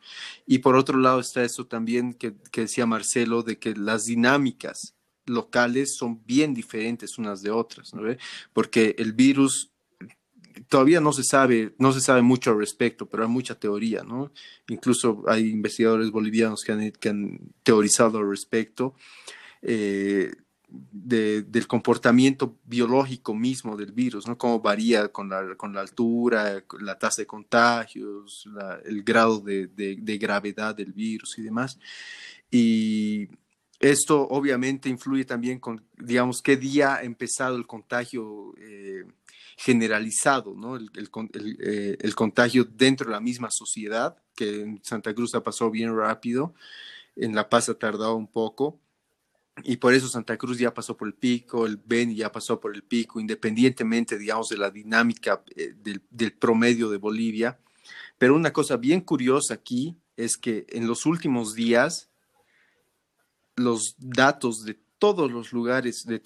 [0.46, 5.96] Y por otro lado está eso también que, decía Marcelo, de que las dinámicas locales
[5.96, 8.02] son bien diferentes unas de otras, ¿no?
[8.54, 9.72] Porque el virus
[10.68, 14.32] todavía no se sabe, no se sabe mucho al respecto, pero hay mucha teoría, ¿no?
[14.68, 18.96] Incluso hay investigadores bolivianos que han, que han teorizado al respecto.
[19.62, 20.32] Eh,
[20.72, 24.38] del comportamiento biológico mismo del virus, ¿no?
[24.38, 28.48] Cómo varía con la, con la altura, la tasa de contagios,
[28.86, 31.80] el grado de, gravedad del virus y demás.
[32.52, 33.30] Y
[33.80, 39.06] esto obviamente influye también con, digamos, qué día ha empezado el contagio eh,
[39.58, 40.76] generalizado, ¿no?
[40.76, 45.44] El, el, eh, el, contagio dentro de la misma sociedad, que en Santa Cruz ha
[45.44, 46.54] pasado bien rápido,
[47.16, 48.80] en La Paz ha tardado un poco
[49.64, 52.76] y por eso Santa Cruz ya pasó por el pico, el Beni ya pasó por
[52.76, 55.74] el pico, independientemente, digamos, de la dinámica eh,
[56.10, 57.60] del, promedio de Bolivia.
[58.18, 62.10] Pero una cosa bien curiosa aquí es que en los últimos días
[63.56, 66.22] los datos de todos los lugares, de,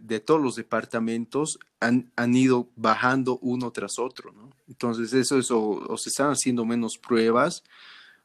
[0.00, 4.50] de, todos los departamentos han, han, ido bajando uno tras otro, ¿no?
[4.68, 7.64] Entonces eso es o se están haciendo menos pruebas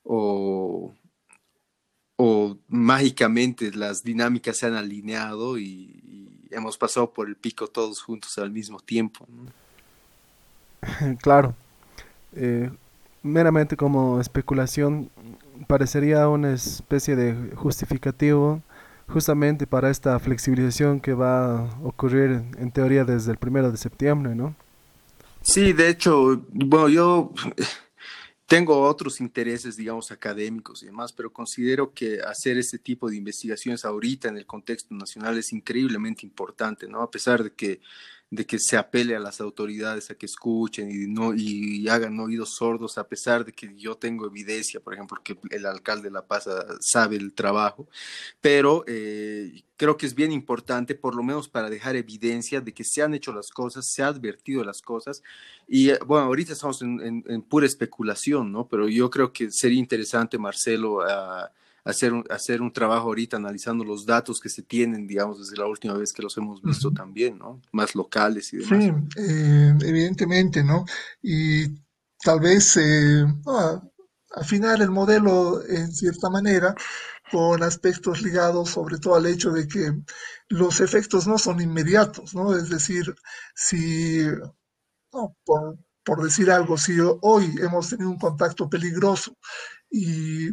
[0.04, 0.94] o,
[2.18, 5.94] o mágicamente las dinámicas se han alineado y,
[6.50, 9.26] hemos pasado por el pico todos juntos al mismo tiempo.
[11.22, 11.54] Claro.
[12.34, 12.72] Eh,
[13.22, 15.10] meramente como especulación,
[15.68, 18.62] parecería una especie de justificativo
[19.08, 24.36] justamente para esta flexibilización que va a ocurrir en teoría desde el primero de septiembre,
[24.36, 24.56] ¿no?
[25.42, 27.32] Sí, de hecho, bueno, yo
[28.48, 33.84] tengo otros intereses, digamos, académicos y demás, pero considero que hacer este tipo de investigaciones
[33.84, 37.02] ahorita en el contexto nacional es increíblemente importante, ¿no?
[37.02, 37.82] A pesar de que
[38.30, 42.56] de que se apele a las autoridades a que escuchen y, no, y hagan oídos
[42.56, 46.26] sordos, a pesar de que yo tengo evidencia, por ejemplo, que el alcalde de La
[46.26, 46.50] Paz
[46.82, 47.88] sabe el trabajo,
[48.42, 52.84] pero eh, creo que es bien importante, por lo menos para dejar evidencia de que
[52.84, 55.24] se han hecho las cosas, se ha advertido las cosas,
[55.66, 58.68] y eh, bueno, ahorita estamos en, en, pura especulación, ¿no?
[58.68, 61.52] Pero yo creo que sería interesante, Marcelo, a
[61.88, 65.68] hacer un, hacer un trabajo ahorita analizando los datos que se tienen, digamos, desde la
[65.68, 67.62] última vez que los hemos visto también, ¿no?
[67.72, 68.84] Más locales y demás.
[68.84, 70.86] Sí, eh, evidentemente, ¿no?
[71.22, 71.68] Y
[72.22, 73.26] tal vez eh,
[74.36, 76.76] afinar el modelo en cierta manera
[77.32, 79.94] con aspectos ligados sobre todo al hecho de que
[80.50, 82.56] los efectos no son inmediatos, ¿no?
[82.56, 83.16] Es decir,
[83.56, 84.24] si,
[85.10, 89.38] por, por decir algo, si hoy hemos tenido un contacto peligroso
[89.90, 90.50] y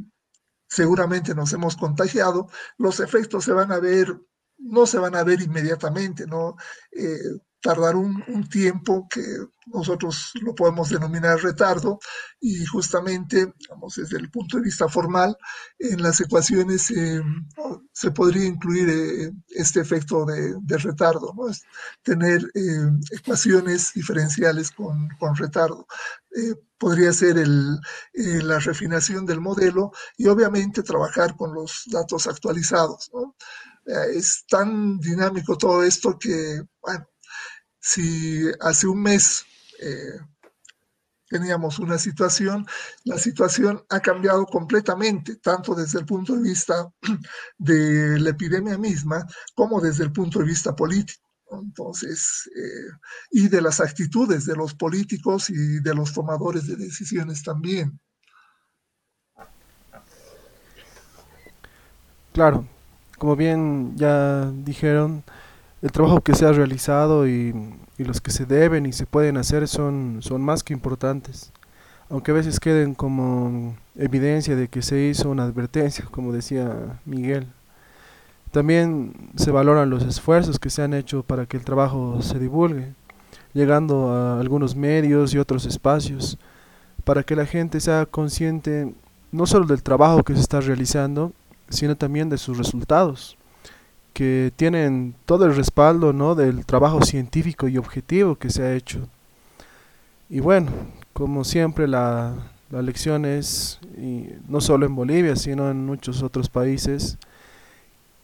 [0.74, 4.20] seguramente nos hemos contagiado, los efectos se van a ver,
[4.58, 6.56] no se van a ver inmediatamente, ¿no?
[6.90, 7.16] Eh,
[7.64, 9.24] tardar un, tiempo que
[9.68, 11.98] nosotros lo podemos denominar retardo
[12.38, 15.35] y justamente, digamos, desde el punto de vista formal,
[15.79, 17.22] en las ecuaciones eh,
[17.90, 21.46] se podría incluir eh, este efecto de, retardo, ¿no?
[22.03, 25.87] Tener eh, ecuaciones diferenciales con, con retardo.
[26.77, 27.81] podría ser el,
[28.12, 33.11] la refinación del modelo y obviamente trabajar con los datos actualizados.
[33.14, 33.35] ¿no?
[34.14, 37.07] es tan dinámico todo esto que, bueno,
[37.87, 39.45] si hace un mes
[39.78, 40.18] eh,
[41.28, 42.66] teníamos una situación,
[43.05, 46.91] la situación ha cambiado completamente, tanto desde el punto de vista
[47.59, 51.20] de la epidemia misma como desde el punto de vista político.
[51.51, 52.91] Entonces, eh,
[53.32, 58.01] y de las actitudes de los políticos y de los tomadores de decisiones también.
[62.32, 62.66] Claro,
[63.18, 65.22] como bien ya dijeron,
[65.85, 67.55] el trabajo que se ha realizado y,
[67.99, 71.53] los que se deben y se pueden hacer son, son más que importantes,
[72.09, 77.49] aunque a veces queden como evidencia de que se hizo una advertencia, como decía Miguel.
[78.51, 82.95] También se valoran los esfuerzos que se han hecho para que el trabajo se divulgue,
[83.53, 86.39] llegando a algunos medios y otros espacios,
[87.05, 88.95] para que la gente sea consciente
[89.32, 91.32] no solo del trabajo que se está realizando,
[91.68, 93.37] sino también de sus resultados
[94.14, 96.34] que tienen todo el respaldo ¿no?
[96.34, 99.06] del trabajo científico y objetivo que se ha hecho.
[100.30, 100.70] Y bueno,
[101.14, 102.34] Como siempre, la,
[102.70, 107.18] la lección es, y no solo en Bolivia, sino en muchos otros países,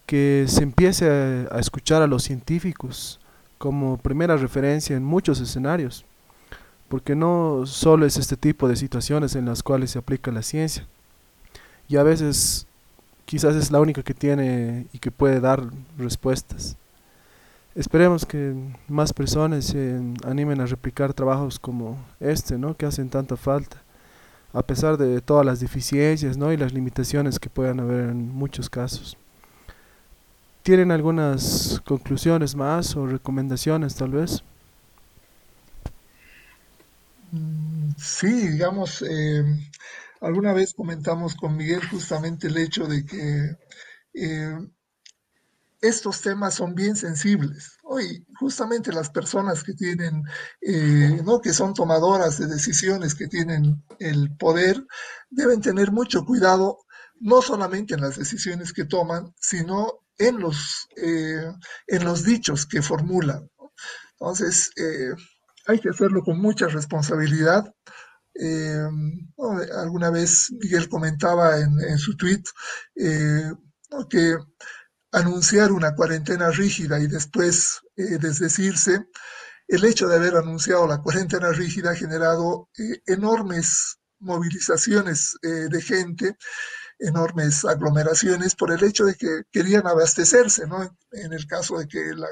[0.05, 3.17] que se empiece a, a escuchar a los científicos
[3.57, 6.03] como primera referencia en muchos escenarios,
[6.89, 10.85] porque no solo es este tipo de situaciones en las cuales se aplica la ciencia,
[11.87, 12.67] y a veces
[13.31, 15.63] quizás es la única que tiene y que puede dar
[15.97, 16.75] respuestas.
[17.75, 18.53] Esperemos que
[18.89, 22.75] más personas se animen a replicar trabajos como este, ¿no?
[22.75, 23.81] que hacen tanta falta,
[24.51, 26.51] a pesar de todas las deficiencias ¿no?
[26.51, 29.15] y las limitaciones que puedan haber en muchos casos.
[30.61, 34.43] ¿Tienen algunas conclusiones más o recomendaciones tal vez?
[37.31, 39.45] Mm, sí, digamos, eh,
[40.21, 43.57] alguna vez comentamos con Miguel justamente el hecho de que
[44.13, 44.57] eh,
[45.81, 47.77] estos temas son bien sensibles.
[47.83, 50.23] Hoy, justamente las personas que tienen,
[50.61, 51.41] eh, ¿no?
[51.41, 54.85] que son tomadoras de decisiones, que tienen el poder,
[55.31, 56.77] deben tener mucho cuidado,
[57.19, 61.51] no solamente en las decisiones que toman, sino en los, eh,
[61.87, 63.49] en los dichos que formulan.
[64.13, 64.71] Entonces,
[65.65, 67.73] hay que hacerlo con mucha responsabilidad.
[69.77, 72.43] Alguna vez Miguel comentaba en, su tweet
[74.09, 74.37] que
[75.11, 79.07] anunciar una cuarentena rígida y después eh, desdecirse,
[79.67, 85.81] el hecho de haber anunciado la cuarentena rígida ha generado eh, enormes movilizaciones eh, de
[85.81, 86.37] gente,
[86.99, 90.97] enormes aglomeraciones por el hecho de que querían abastecerse, ¿no?
[91.11, 92.27] En el caso de que la,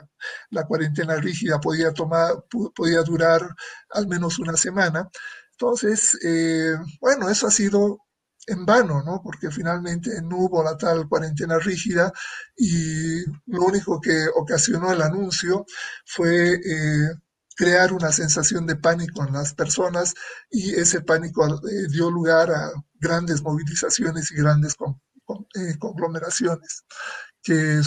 [0.52, 2.45] la cuarentena rígida podía, tomar,
[2.76, 3.41] podía durar
[3.89, 5.10] al menos una semana.
[5.60, 6.18] Entonces,
[7.01, 7.99] bueno, eso ha sido
[8.49, 9.22] en vano, ¿no?
[9.24, 12.12] Porque finalmente no hubo la tal cuarentena rígida
[12.57, 15.66] y lo único que ocasionó el anuncio
[16.05, 17.10] fue eh,
[17.55, 20.14] crear una sensación de pánico en las personas
[20.49, 24.76] y ese pánico eh, dio lugar a grandes movilizaciones y grandes
[25.55, 26.84] eh, conglomeraciones
[27.43, 27.82] que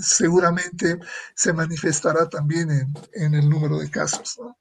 [0.00, 0.98] seguramente
[1.34, 4.36] se manifestará también en, en el número de casos.
[4.40, 4.56] ¿no?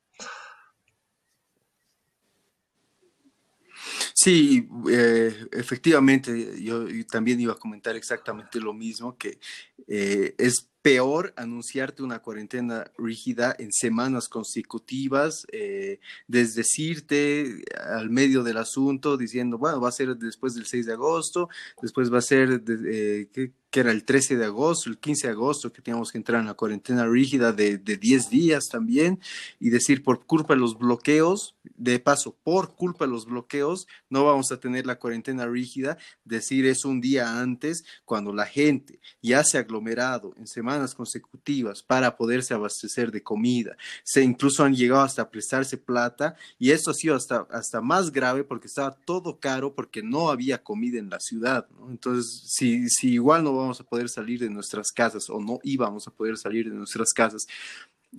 [4.21, 9.39] Sí, eh, efectivamente, yo, también iba a comentar exactamente lo mismo, que
[9.87, 18.57] eh, es peor anunciarte una cuarentena rígida en semanas consecutivas, eh, desdecirte al medio del
[18.57, 21.47] asunto, diciendo, bueno, va a ser después del 6 de agosto,
[21.81, 22.61] después va a ser,
[22.91, 26.41] eh, que, era el 13 de agosto, el 15 de agosto, que teníamos que entrar
[26.41, 29.19] en la cuarentena rígida de, de 10 días también,
[29.59, 34.25] y decir, por culpa de los bloqueos, de paso, por culpa de los bloqueos, no
[34.25, 39.43] vamos a tener la cuarentena rígida, decir eso un día antes, cuando la gente ya
[39.43, 45.01] se ha aglomerado en semanas consecutivas para poderse abastecer de comida, se incluso han llegado
[45.01, 49.73] hasta prestarse plata, y esto ha sido hasta, hasta más grave porque estaba todo caro
[49.73, 54.09] porque no había comida en la ciudad, Entonces, si, si igual no vamos a poder
[54.09, 57.47] salir de nuestras casas o no íbamos a poder salir de nuestras casas,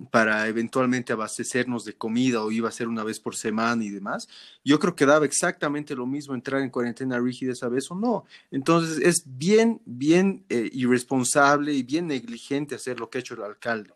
[0.09, 4.27] para eventualmente abastecernos de comida o iba a ser una vez por semana y demás,
[4.63, 8.25] yo creo que daba exactamente lo mismo entrar en cuarentena rígida esa vez o no.
[8.51, 13.43] Entonces es bien, bien eh, irresponsable y bien negligente hacer lo que ha hecho el
[13.43, 13.93] alcalde.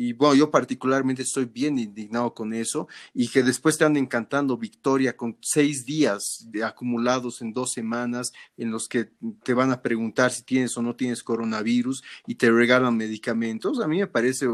[0.00, 4.56] Y bueno, yo particularmente estoy bien indignado con eso y que después te anden encantando
[4.56, 9.10] victoria con seis días acumulados en dos semanas en los que
[9.42, 13.80] te van a preguntar si tienes o no tienes coronavirus y te regalan medicamentos.
[13.80, 14.46] A mí me parece,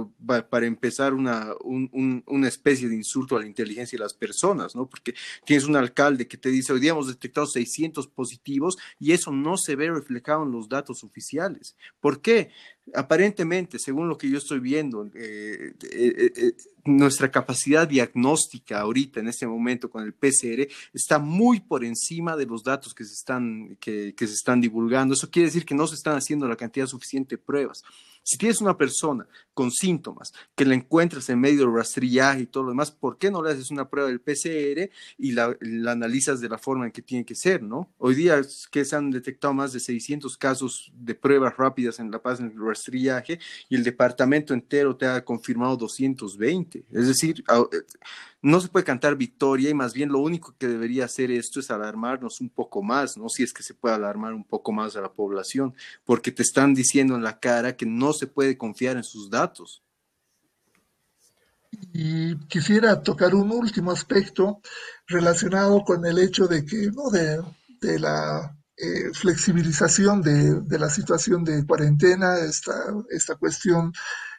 [0.49, 4.89] para empezar, una, una especie de insulto a la inteligencia de las personas, ¿no?
[4.89, 5.13] Porque
[5.45, 9.59] tienes un alcalde que te dice, hoy día hemos detectado 600 positivos y eso no
[9.59, 11.77] se ve reflejado en los datos oficiales.
[12.01, 12.51] ¿Por qué?
[12.93, 16.53] Aparentemente, según lo que yo estoy viendo, eh, eh, eh,
[16.85, 22.45] nuestra capacidad diagnóstica ahorita, en este momento, con el PCR, está muy por encima de
[22.45, 25.15] los datos que se están, que, que se están divulgando.
[25.15, 27.83] Eso quiere decir que no se están haciendo la cantidad suficiente de pruebas.
[28.25, 32.65] Si tienes una persona con síntomas que la encuentras en medio del rastrillaje y todo
[32.65, 35.55] lo demás, ¿por qué no le haces una prueba del PCR y la,
[35.87, 37.91] analizas de la forma en que tiene que ser, no?
[37.99, 42.23] Hoy día que se han detectado más de 600 casos de pruebas rápidas en La
[42.23, 46.87] Paz en el rastrillaje y el departamento entero te ha confirmado 220.
[46.93, 47.45] Es decir,
[48.45, 51.71] no se puede cantar victoria y más bien lo único que debería hacer esto es
[51.71, 53.31] alarmarnos un poco más, ¿no?
[53.31, 55.75] Si es que se puede alarmar un poco más a la población,
[56.05, 59.83] porque te están diciendo en la cara que no se puede confiar en sus datos.
[61.95, 64.61] Y quisiera tocar un último aspecto
[65.07, 67.09] relacionado con el hecho de que, ¿no?
[67.11, 72.75] De, la eh, flexibilización de, la situación de cuarentena, esta,
[73.09, 73.91] esta cuestión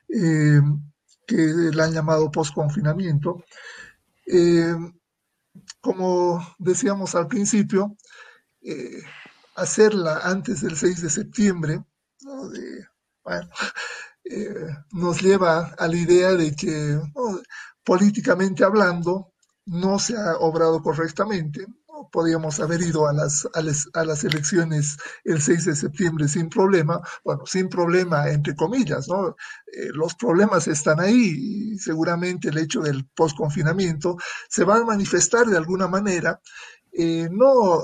[0.09, 0.61] eh,
[1.25, 3.43] que la han llamado post-confinamiento.
[4.25, 4.75] Eh,
[5.81, 7.95] como decíamos al principio,
[8.61, 9.01] eh,
[9.55, 11.83] hacerla antes del 6 de septiembre,
[14.91, 16.99] nos lleva a la idea de que
[17.83, 19.33] políticamente hablando
[19.65, 21.65] no se ha obrado correctamente
[22.11, 27.45] podíamos haber ido a las, a las, elecciones el 6 de septiembre sin problema, bueno,
[27.45, 29.35] sin problema entre comillas, ¿no?
[29.73, 34.17] Eh, los problemas están ahí y seguramente el hecho del post-confinamiento
[34.49, 36.41] se va a manifestar de alguna manera,
[36.93, 37.81] eh, no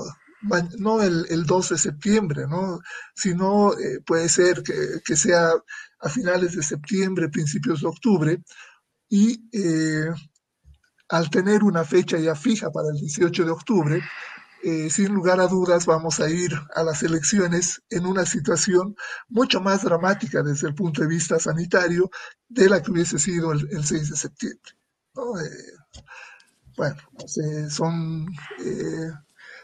[0.78, 2.80] no el, el, 2 de septiembre, ¿no?
[3.14, 5.52] sino eh, puede ser que, que, sea
[6.00, 8.42] a finales de septiembre, principios de octubre,
[9.08, 9.40] y
[11.12, 14.02] al tener una fecha ya fija para el 18 de octubre,
[14.62, 18.96] eh, sin lugar a dudas vamos a ir a las elecciones en una situación
[19.28, 22.10] mucho más dramática desde el punto de vista sanitario
[22.48, 24.72] de la que hubiese sido el, 6 de septiembre.
[25.14, 26.00] Eh,
[26.78, 26.96] bueno,
[27.68, 28.26] son
[28.64, 29.10] eh,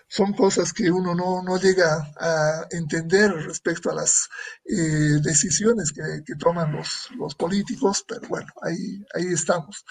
[0.06, 4.28] son cosas que uno no, no llega a entender respecto a las
[4.64, 9.84] decisiones que, que, toman los, los políticos, pero bueno, ahí, ahí estamos.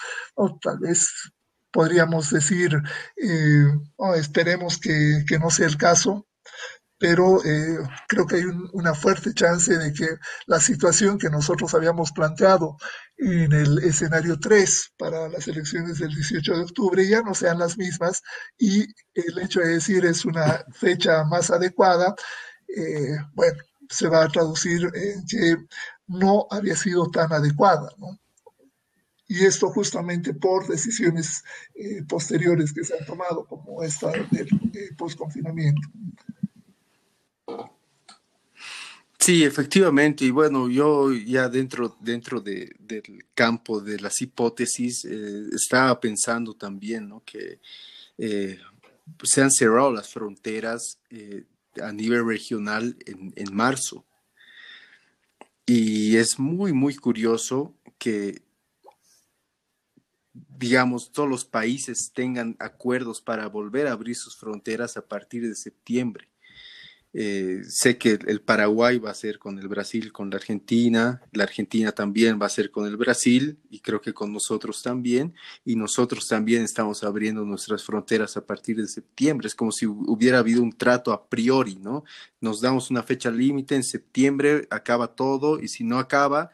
[0.60, 1.32] Tal vez
[1.70, 2.76] podríamos decir,
[3.16, 3.64] eh,
[3.96, 6.26] oh, esperemos que, que, no sea el caso,
[6.98, 10.08] pero eh, creo que hay una fuerte chance de que
[10.46, 12.76] la situación que nosotros habíamos planteado
[13.16, 17.78] en el escenario 3 para las elecciones del 18 de octubre ya no sean las
[17.78, 18.22] mismas
[18.58, 18.82] y
[19.14, 22.14] el hecho de decir es una fecha más adecuada,
[22.68, 23.58] eh, bueno,
[23.88, 25.56] se va a traducir en que
[26.08, 28.18] no había sido tan adecuada, ¿no?
[29.28, 34.94] Y esto justamente por decisiones eh, posteriores que se han tomado, como esta del eh,
[34.96, 35.86] post-confinamiento.
[39.18, 40.24] Sí, efectivamente.
[40.24, 46.54] Y bueno, yo ya dentro, dentro de, del campo de las hipótesis eh, estaba pensando
[46.54, 47.22] también ¿no?
[47.22, 47.60] que
[48.16, 50.98] se han cerrado las fronteras
[51.80, 54.06] a nivel regional en, en marzo.
[55.66, 58.47] Y es muy, muy curioso que
[60.58, 65.54] digamos, todos los países tengan acuerdos para volver a abrir sus fronteras a partir de
[65.54, 66.28] septiembre.
[67.14, 71.44] Eh, sé que el Paraguay va a ser con el Brasil, con la Argentina, la
[71.44, 75.34] Argentina también va a ser con el Brasil y creo que con nosotros también,
[75.64, 79.46] y nosotros también estamos abriendo nuestras fronteras a partir de septiembre.
[79.46, 82.04] Es como si hubiera habido un trato a priori, ¿no?
[82.40, 86.50] Nos damos una fecha límite, en septiembre acaba todo y si no acaba,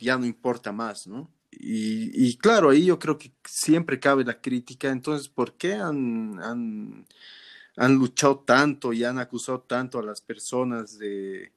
[0.00, 1.35] ya no importa más, ¿no?
[1.58, 4.90] Y, claro, ahí yo creo que siempre cabe la crítica.
[4.90, 6.38] Entonces, ¿por qué han,
[7.76, 11.52] han, luchado tanto y han acusado tanto a las personas de,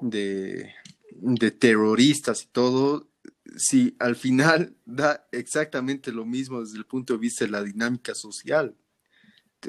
[0.00, 0.72] de,
[1.12, 3.08] de terroristas y todo?
[3.56, 8.14] Si al final da exactamente lo mismo desde el punto de vista de la dinámica
[8.14, 8.74] social.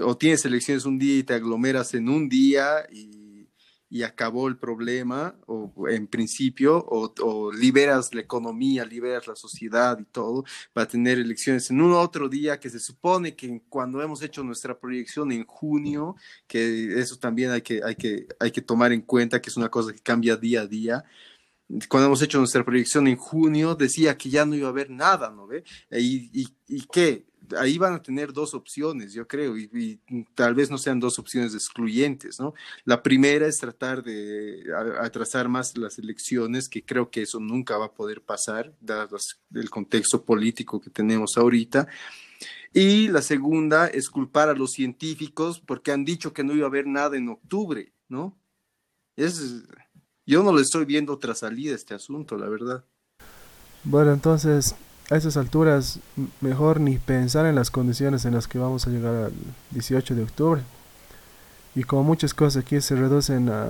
[0.02, 3.27] O tienes elecciones un día y te aglomeras en un día y
[3.90, 10.06] y acabó el problema, o en principio, o, liberas la economía, liberas la sociedad y
[10.06, 14.44] todo, para tener elecciones en un otro día que se supone que cuando hemos hecho
[14.44, 16.16] nuestra proyección en junio,
[16.48, 19.70] que eso también hay que, hay que, hay que tomar en cuenta, que es una
[19.70, 21.06] cosa que cambia día a día,
[21.90, 25.30] cuando hemos hecho nuestra proyección en junio, decía que ya no iba a haber nada,
[25.30, 25.64] ¿no ve?
[25.92, 27.27] ¿Y, y, y qué?
[27.58, 30.00] Ahí van a tener dos opciones, yo creo, y,
[30.36, 32.54] tal vez no sean dos opciones excluyentes, ¿no?
[32.86, 34.64] La primera es tratar de
[35.00, 39.18] atrasar más las elecciones, que creo que eso nunca va a poder pasar, dado
[39.54, 41.88] el contexto político que tenemos ahorita.
[42.74, 46.70] Y la segunda es culpar a los científicos porque han dicho que no iba a
[46.70, 48.38] haber nada en octubre, ¿no?
[49.16, 49.64] Es,
[50.26, 52.86] yo no le estoy viendo otra salida a este asunto, la verdad.
[53.84, 54.76] Bueno, entonces,
[55.10, 56.00] a esas alturas
[56.42, 59.34] mejor ni pensar en las condiciones en las que vamos a llegar al
[59.72, 60.62] 18 de octubre.
[61.76, 63.68] Y como muchas cosas aquí se reducen a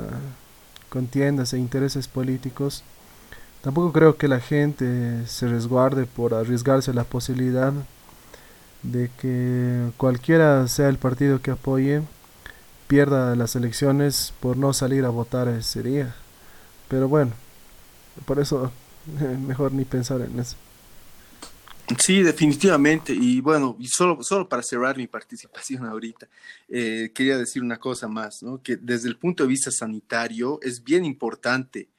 [0.89, 2.83] contiendas e intereses políticos,
[3.61, 7.73] tampoco creo que la gente se resguarde por arriesgarse la posibilidad
[8.83, 12.01] de que cualquiera sea el partido que apoye
[12.87, 16.15] pierda las elecciones por no salir a votar ese día.
[16.87, 17.33] Pero bueno,
[18.25, 18.71] por eso
[19.47, 20.55] mejor ni pensar en eso.
[21.99, 23.13] Sí, definitivamente.
[23.13, 26.27] Y bueno, y solo, solo para cerrar mi participación ahorita,
[26.67, 28.61] eh, quería decir una cosa más, ¿no?
[28.61, 31.89] Que desde el punto de vista sanitario es bien importante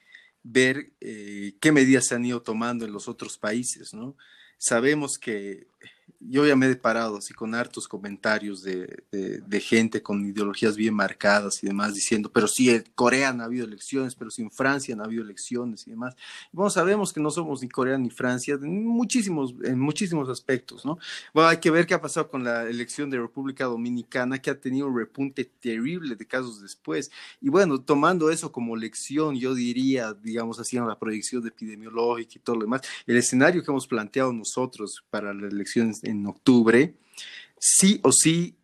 [0.43, 4.17] ver eh, qué medidas se han ido tomando en los otros países, ¿no?
[4.59, 5.69] Sabemos que
[6.21, 10.95] yo ya me he deparado así con hartos comentarios de, de, gente con ideologías bien
[10.95, 14.95] marcadas y demás, diciendo, pero sí, en Corea han habido elecciones, pero sí en Francia
[14.95, 16.17] han habido elecciones y demás.
[16.53, 20.99] bueno, sabemos que no somos ni Corea ni Francia en muchísimos, en muchísimos aspectos, ¿no?
[21.33, 24.61] Bueno, hay que ver qué ha pasado con la elección de República Dominicana, que ha
[24.61, 27.11] tenido un repunte terrible de casos después.
[27.41, 32.57] Y bueno, tomando eso como lección, yo diría, digamos, haciendo la proyección epidemiológica y todo
[32.57, 36.95] lo demás, el escenario que hemos planteado nosotros para las elecciones en octubre,
[37.59, 38.57] sí o sí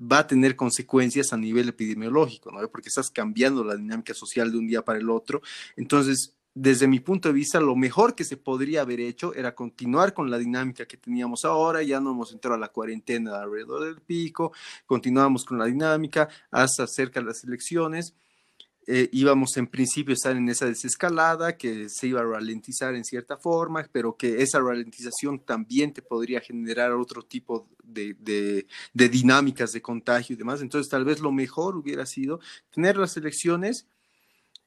[0.00, 2.66] va a tener consecuencias a nivel epidemiológico, ¿no?
[2.68, 5.42] Porque estás cambiando la dinámica social de un día para el otro.
[5.76, 10.12] Entonces, desde mi punto de vista, lo mejor que se podría haber hecho era continuar
[10.12, 14.02] con la dinámica que teníamos ahora, ya no hemos entrado a la cuarentena alrededor del
[14.02, 14.52] pico,
[14.84, 18.14] continuamos con la dinámica hasta cerca de las elecciones
[18.86, 23.04] eh, íbamos en principio a estar en esa desescalada, que se iba a ralentizar en
[23.04, 28.16] cierta forma, pero que esa ralentización también te podría generar otro tipo de,
[28.92, 30.62] de dinámicas de contagio y demás.
[30.62, 33.86] Entonces, tal vez lo mejor hubiera sido tener las elecciones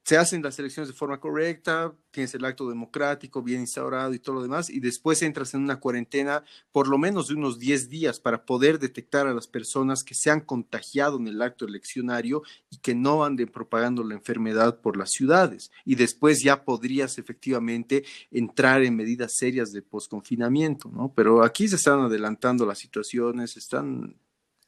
[0.06, 4.36] se hacen las elecciones de forma correcta, tienes el acto democrático bien instaurado y todo
[4.36, 8.20] lo demás, y después entras en una cuarentena por lo menos de unos 10 días
[8.20, 12.78] para poder detectar a las personas que se han contagiado en el acto eleccionario y
[12.78, 15.72] que no anden propagando la enfermedad por las ciudades.
[15.86, 21.14] Y después ya podrías efectivamente entrar en medidas serias de posconfinamiento, ¿no?
[21.16, 24.18] Pero aquí se están adelantando las situaciones, están,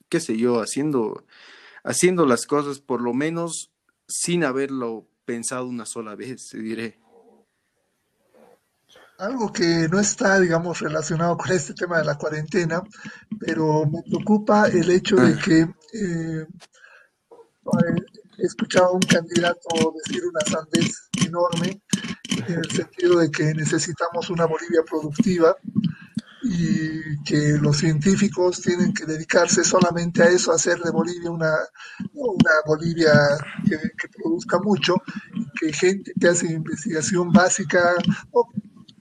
[0.09, 1.25] qué sé yo, haciendo,
[1.83, 3.71] haciendo las cosas por lo menos
[4.07, 6.97] sin haberlo pensado una sola vez, diré.
[9.17, 12.81] Algo que no está, digamos, relacionado con este tema de la cuarentena,
[13.37, 15.41] pero me preocupa el hecho de ah.
[15.43, 15.59] que
[15.93, 16.45] eh,
[18.37, 21.81] he escuchado a un candidato decir una sandez enorme,
[22.29, 25.57] en el sentido de que necesitamos una Bolivia productiva
[26.43, 31.53] y que los científicos tienen que dedicarse solamente a eso, a hacer de Bolivia una,
[32.13, 33.11] una Bolivia
[33.65, 34.95] que, produzca mucho,
[35.59, 37.95] que gente que hace investigación básica,
[38.31, 38.47] o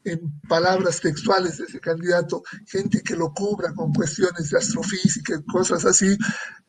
[0.05, 5.85] en palabras textuales de ese candidato, gente que lo cubra con cuestiones de astrofísica, cosas
[5.85, 6.17] así,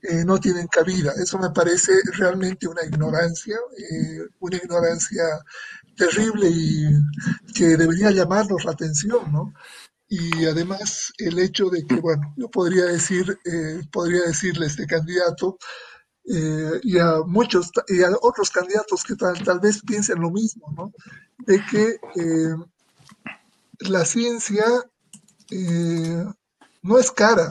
[0.01, 1.13] eh, no tienen cabida.
[1.13, 5.23] Eso me parece realmente una ignorancia, eh, una ignorancia
[5.95, 6.87] terrible y
[7.53, 9.53] que debería llamarnos la atención, ¿no?
[10.09, 15.57] Y además el hecho de que, bueno, yo podría decir, eh, podría decirle este candidato
[16.25, 20.73] eh, y a muchos y a otros candidatos que tal, tal vez piensen lo mismo,
[20.75, 20.93] ¿no?
[21.39, 22.55] De que eh,
[23.79, 24.63] la ciencia
[26.81, 27.47] no es cara,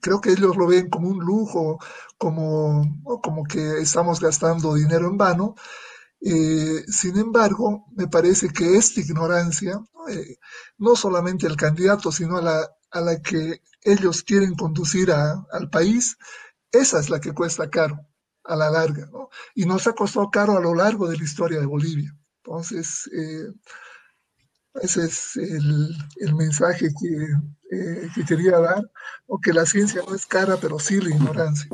[0.00, 1.78] creo que ellos lo ven como un lujo,
[2.18, 5.56] como, como que estamos gastando dinero en vano,
[6.26, 10.38] eh, sin embargo, me parece que esta ignorancia, eh,
[10.78, 16.16] no solamente el candidato, sino a la, a la que ellos quieren conducir al país,
[16.72, 18.00] esa es la que cuesta caro
[18.44, 19.28] a la larga, ¿no?
[19.54, 22.16] Y nos ha costado caro a lo largo de la historia de Bolivia.
[22.42, 23.52] Entonces, eh,
[24.80, 28.82] ese es el, el mensaje que, que, quería dar,
[29.26, 31.68] o que la ciencia no es cara, pero sí la ignorancia.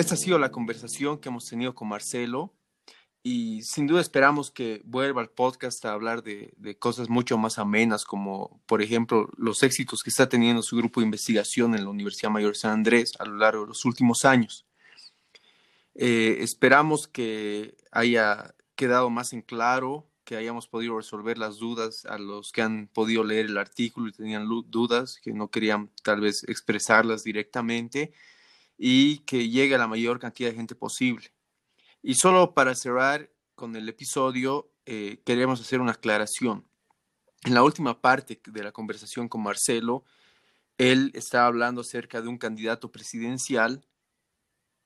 [0.00, 2.54] Esta ha sido la conversación que hemos tenido con Marcelo
[3.22, 8.06] y sin duda esperamos que vuelva al podcast a hablar de, cosas mucho más amenas,
[8.06, 12.30] como por ejemplo los éxitos que está teniendo su grupo de investigación en la Universidad
[12.30, 14.64] Mayor San Andrés a lo largo de los últimos años.
[15.94, 22.16] Eh, esperamos que haya quedado más en claro, que hayamos podido resolver las dudas a
[22.16, 26.42] los que han podido leer el artículo y tenían dudas, que no querían tal vez
[26.44, 28.14] expresarlas directamente
[28.82, 31.30] y que llegue a la mayor cantidad de gente posible.
[32.02, 36.66] Y solo para cerrar con el episodio, eh, queremos hacer una aclaración.
[37.44, 40.04] En la última parte de la conversación con Marcelo,
[40.78, 43.86] él estaba hablando acerca de un candidato presidencial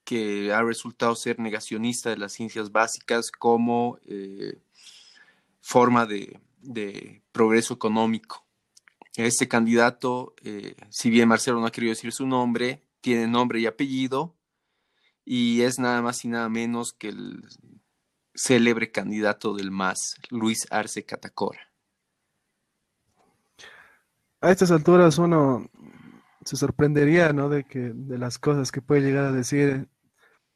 [0.02, 4.58] que ha resultado ser negacionista de las ciencias básicas como eh,
[5.60, 6.40] forma de,
[7.30, 8.44] progreso económico.
[9.14, 13.66] Este candidato, eh, si bien Marcelo no ha querido decir su nombre, tiene nombre y
[13.66, 14.34] apellido
[15.26, 17.46] y es nada más y nada menos que el
[18.34, 21.60] célebre candidato del MAS, Luis Arce Catacora.
[24.40, 25.70] A estas alturas uno
[26.46, 27.50] se sorprendería, ¿no?
[27.50, 29.86] De que de las cosas que puede llegar a decir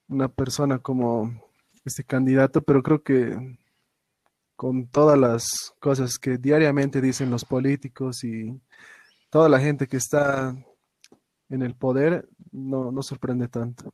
[0.09, 1.30] una persona como
[1.84, 3.59] este candidato, pero creo que
[4.57, 8.59] con todas las cosas que diariamente dicen los políticos y
[9.28, 10.57] toda la gente que está
[11.49, 13.92] en el poder, no, no sorprende tanto.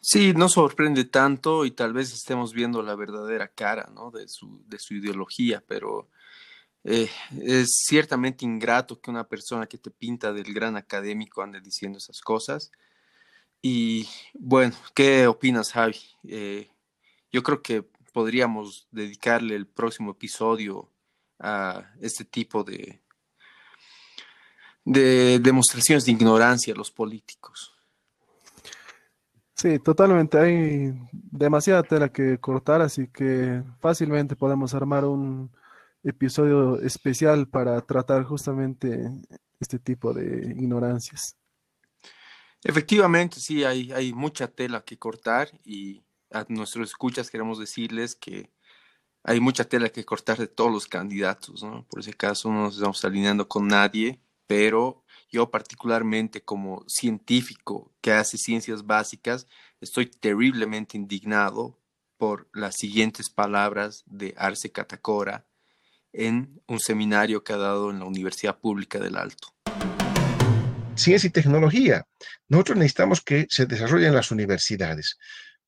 [0.00, 4.10] Sí, no sorprende tanto y tal vez estemos viendo la verdadera cara ¿no?
[4.10, 6.08] de, su, de su ideología, pero
[6.84, 7.10] eh,
[7.42, 12.22] es ciertamente ingrato que una persona que te pinta del gran académico ande diciendo esas
[12.22, 12.72] cosas.
[13.60, 15.96] Y bueno, ¿qué opinas, Javi?
[16.24, 16.70] Eh,
[17.30, 17.82] yo creo que
[18.14, 20.90] podríamos dedicarle el próximo episodio
[21.38, 23.02] a este tipo de,
[24.84, 27.74] de demostraciones de ignorancia a los políticos.
[29.54, 30.38] Sí, totalmente.
[30.38, 35.50] Hay demasiada tela que cortar, así que fácilmente podemos armar un
[36.02, 39.10] episodio especial para tratar justamente
[39.58, 41.36] este tipo de ignorancias.
[42.64, 48.50] Efectivamente, sí, hay, hay mucha tela que cortar y a nuestros escuchas queremos decirles que
[49.22, 51.84] hay mucha tela que cortar de todos los candidatos, ¿no?
[51.88, 54.20] Por ese caso no nos estamos alineando con nadie,
[54.50, 59.46] pero yo particularmente como científico que hace ciencias básicas,
[59.80, 61.78] estoy terriblemente indignado
[62.16, 65.46] por las siguientes palabras de Arce Catacora
[66.12, 69.54] en un seminario que ha dado en la Universidad Pública del Alto.
[70.96, 72.04] Ciencia y tecnología.
[72.48, 75.16] Nosotros necesitamos que se desarrollen las universidades.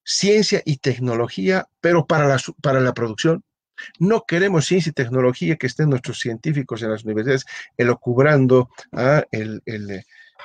[0.02, 3.44] Ciencia y tecnología, pero para la, para la producción
[3.98, 7.44] no queremos ciencia y tecnología que estén nuestros científicos en las universidades
[7.76, 9.62] elocubrando a el,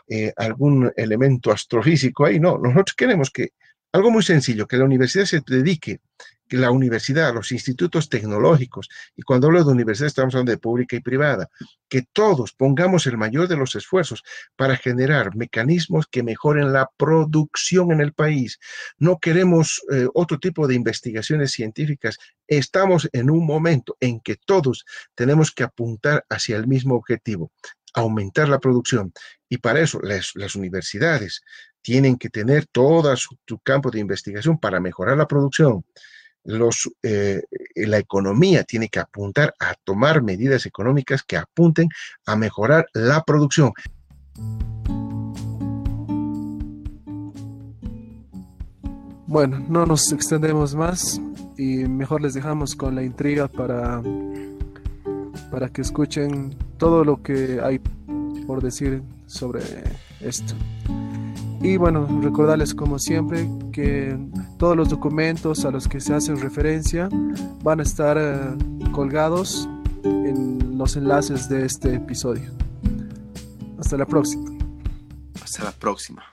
[0.10, 2.40] eh, algún elemento astrofísico ahí.
[2.40, 3.52] No, nosotros queremos que
[3.92, 6.02] algo muy sencillo, que la universidad se dedique que
[6.50, 11.02] la universidad, los institutos tecnológicos, y cuando hablo de universidad estamos hablando de pública y
[11.02, 11.50] privada,
[11.90, 14.24] que todos pongamos el mayor de los esfuerzos
[14.56, 18.60] para generar mecanismos que mejoren la producción en el país.
[18.98, 22.18] No queremos eh, otro tipo de investigaciones científicas.
[22.48, 24.86] Estamos en un momento en que todos
[25.16, 27.52] tenemos que apuntar hacia el mismo objetivo,
[27.94, 29.14] aumentar la producción.
[29.50, 31.42] Y para eso las, universidades
[31.82, 35.86] tienen que tener todo su campo de investigación para mejorar la producción
[36.48, 37.44] los, eh,
[37.76, 41.90] la economía tiene que apuntar a tomar medidas económicas que apunten
[42.26, 43.74] a mejorar la producción.
[49.28, 51.22] Bueno, no nos extendemos más
[51.58, 54.02] y mejor les dejamos con la intriga para,
[55.52, 57.80] para que escuchen todo lo que hay
[58.48, 59.60] por decir sobre
[60.22, 60.56] esto.
[61.62, 64.18] Y bueno, recordarles como siempre que
[64.58, 67.10] todos los documentos a los que se hace referencia
[67.64, 68.56] van a estar eh,
[68.92, 69.68] colgados
[70.04, 72.52] en los enlaces de este episodio.
[73.80, 74.52] Hasta la próxima.
[75.44, 76.24] Hasta la próxima.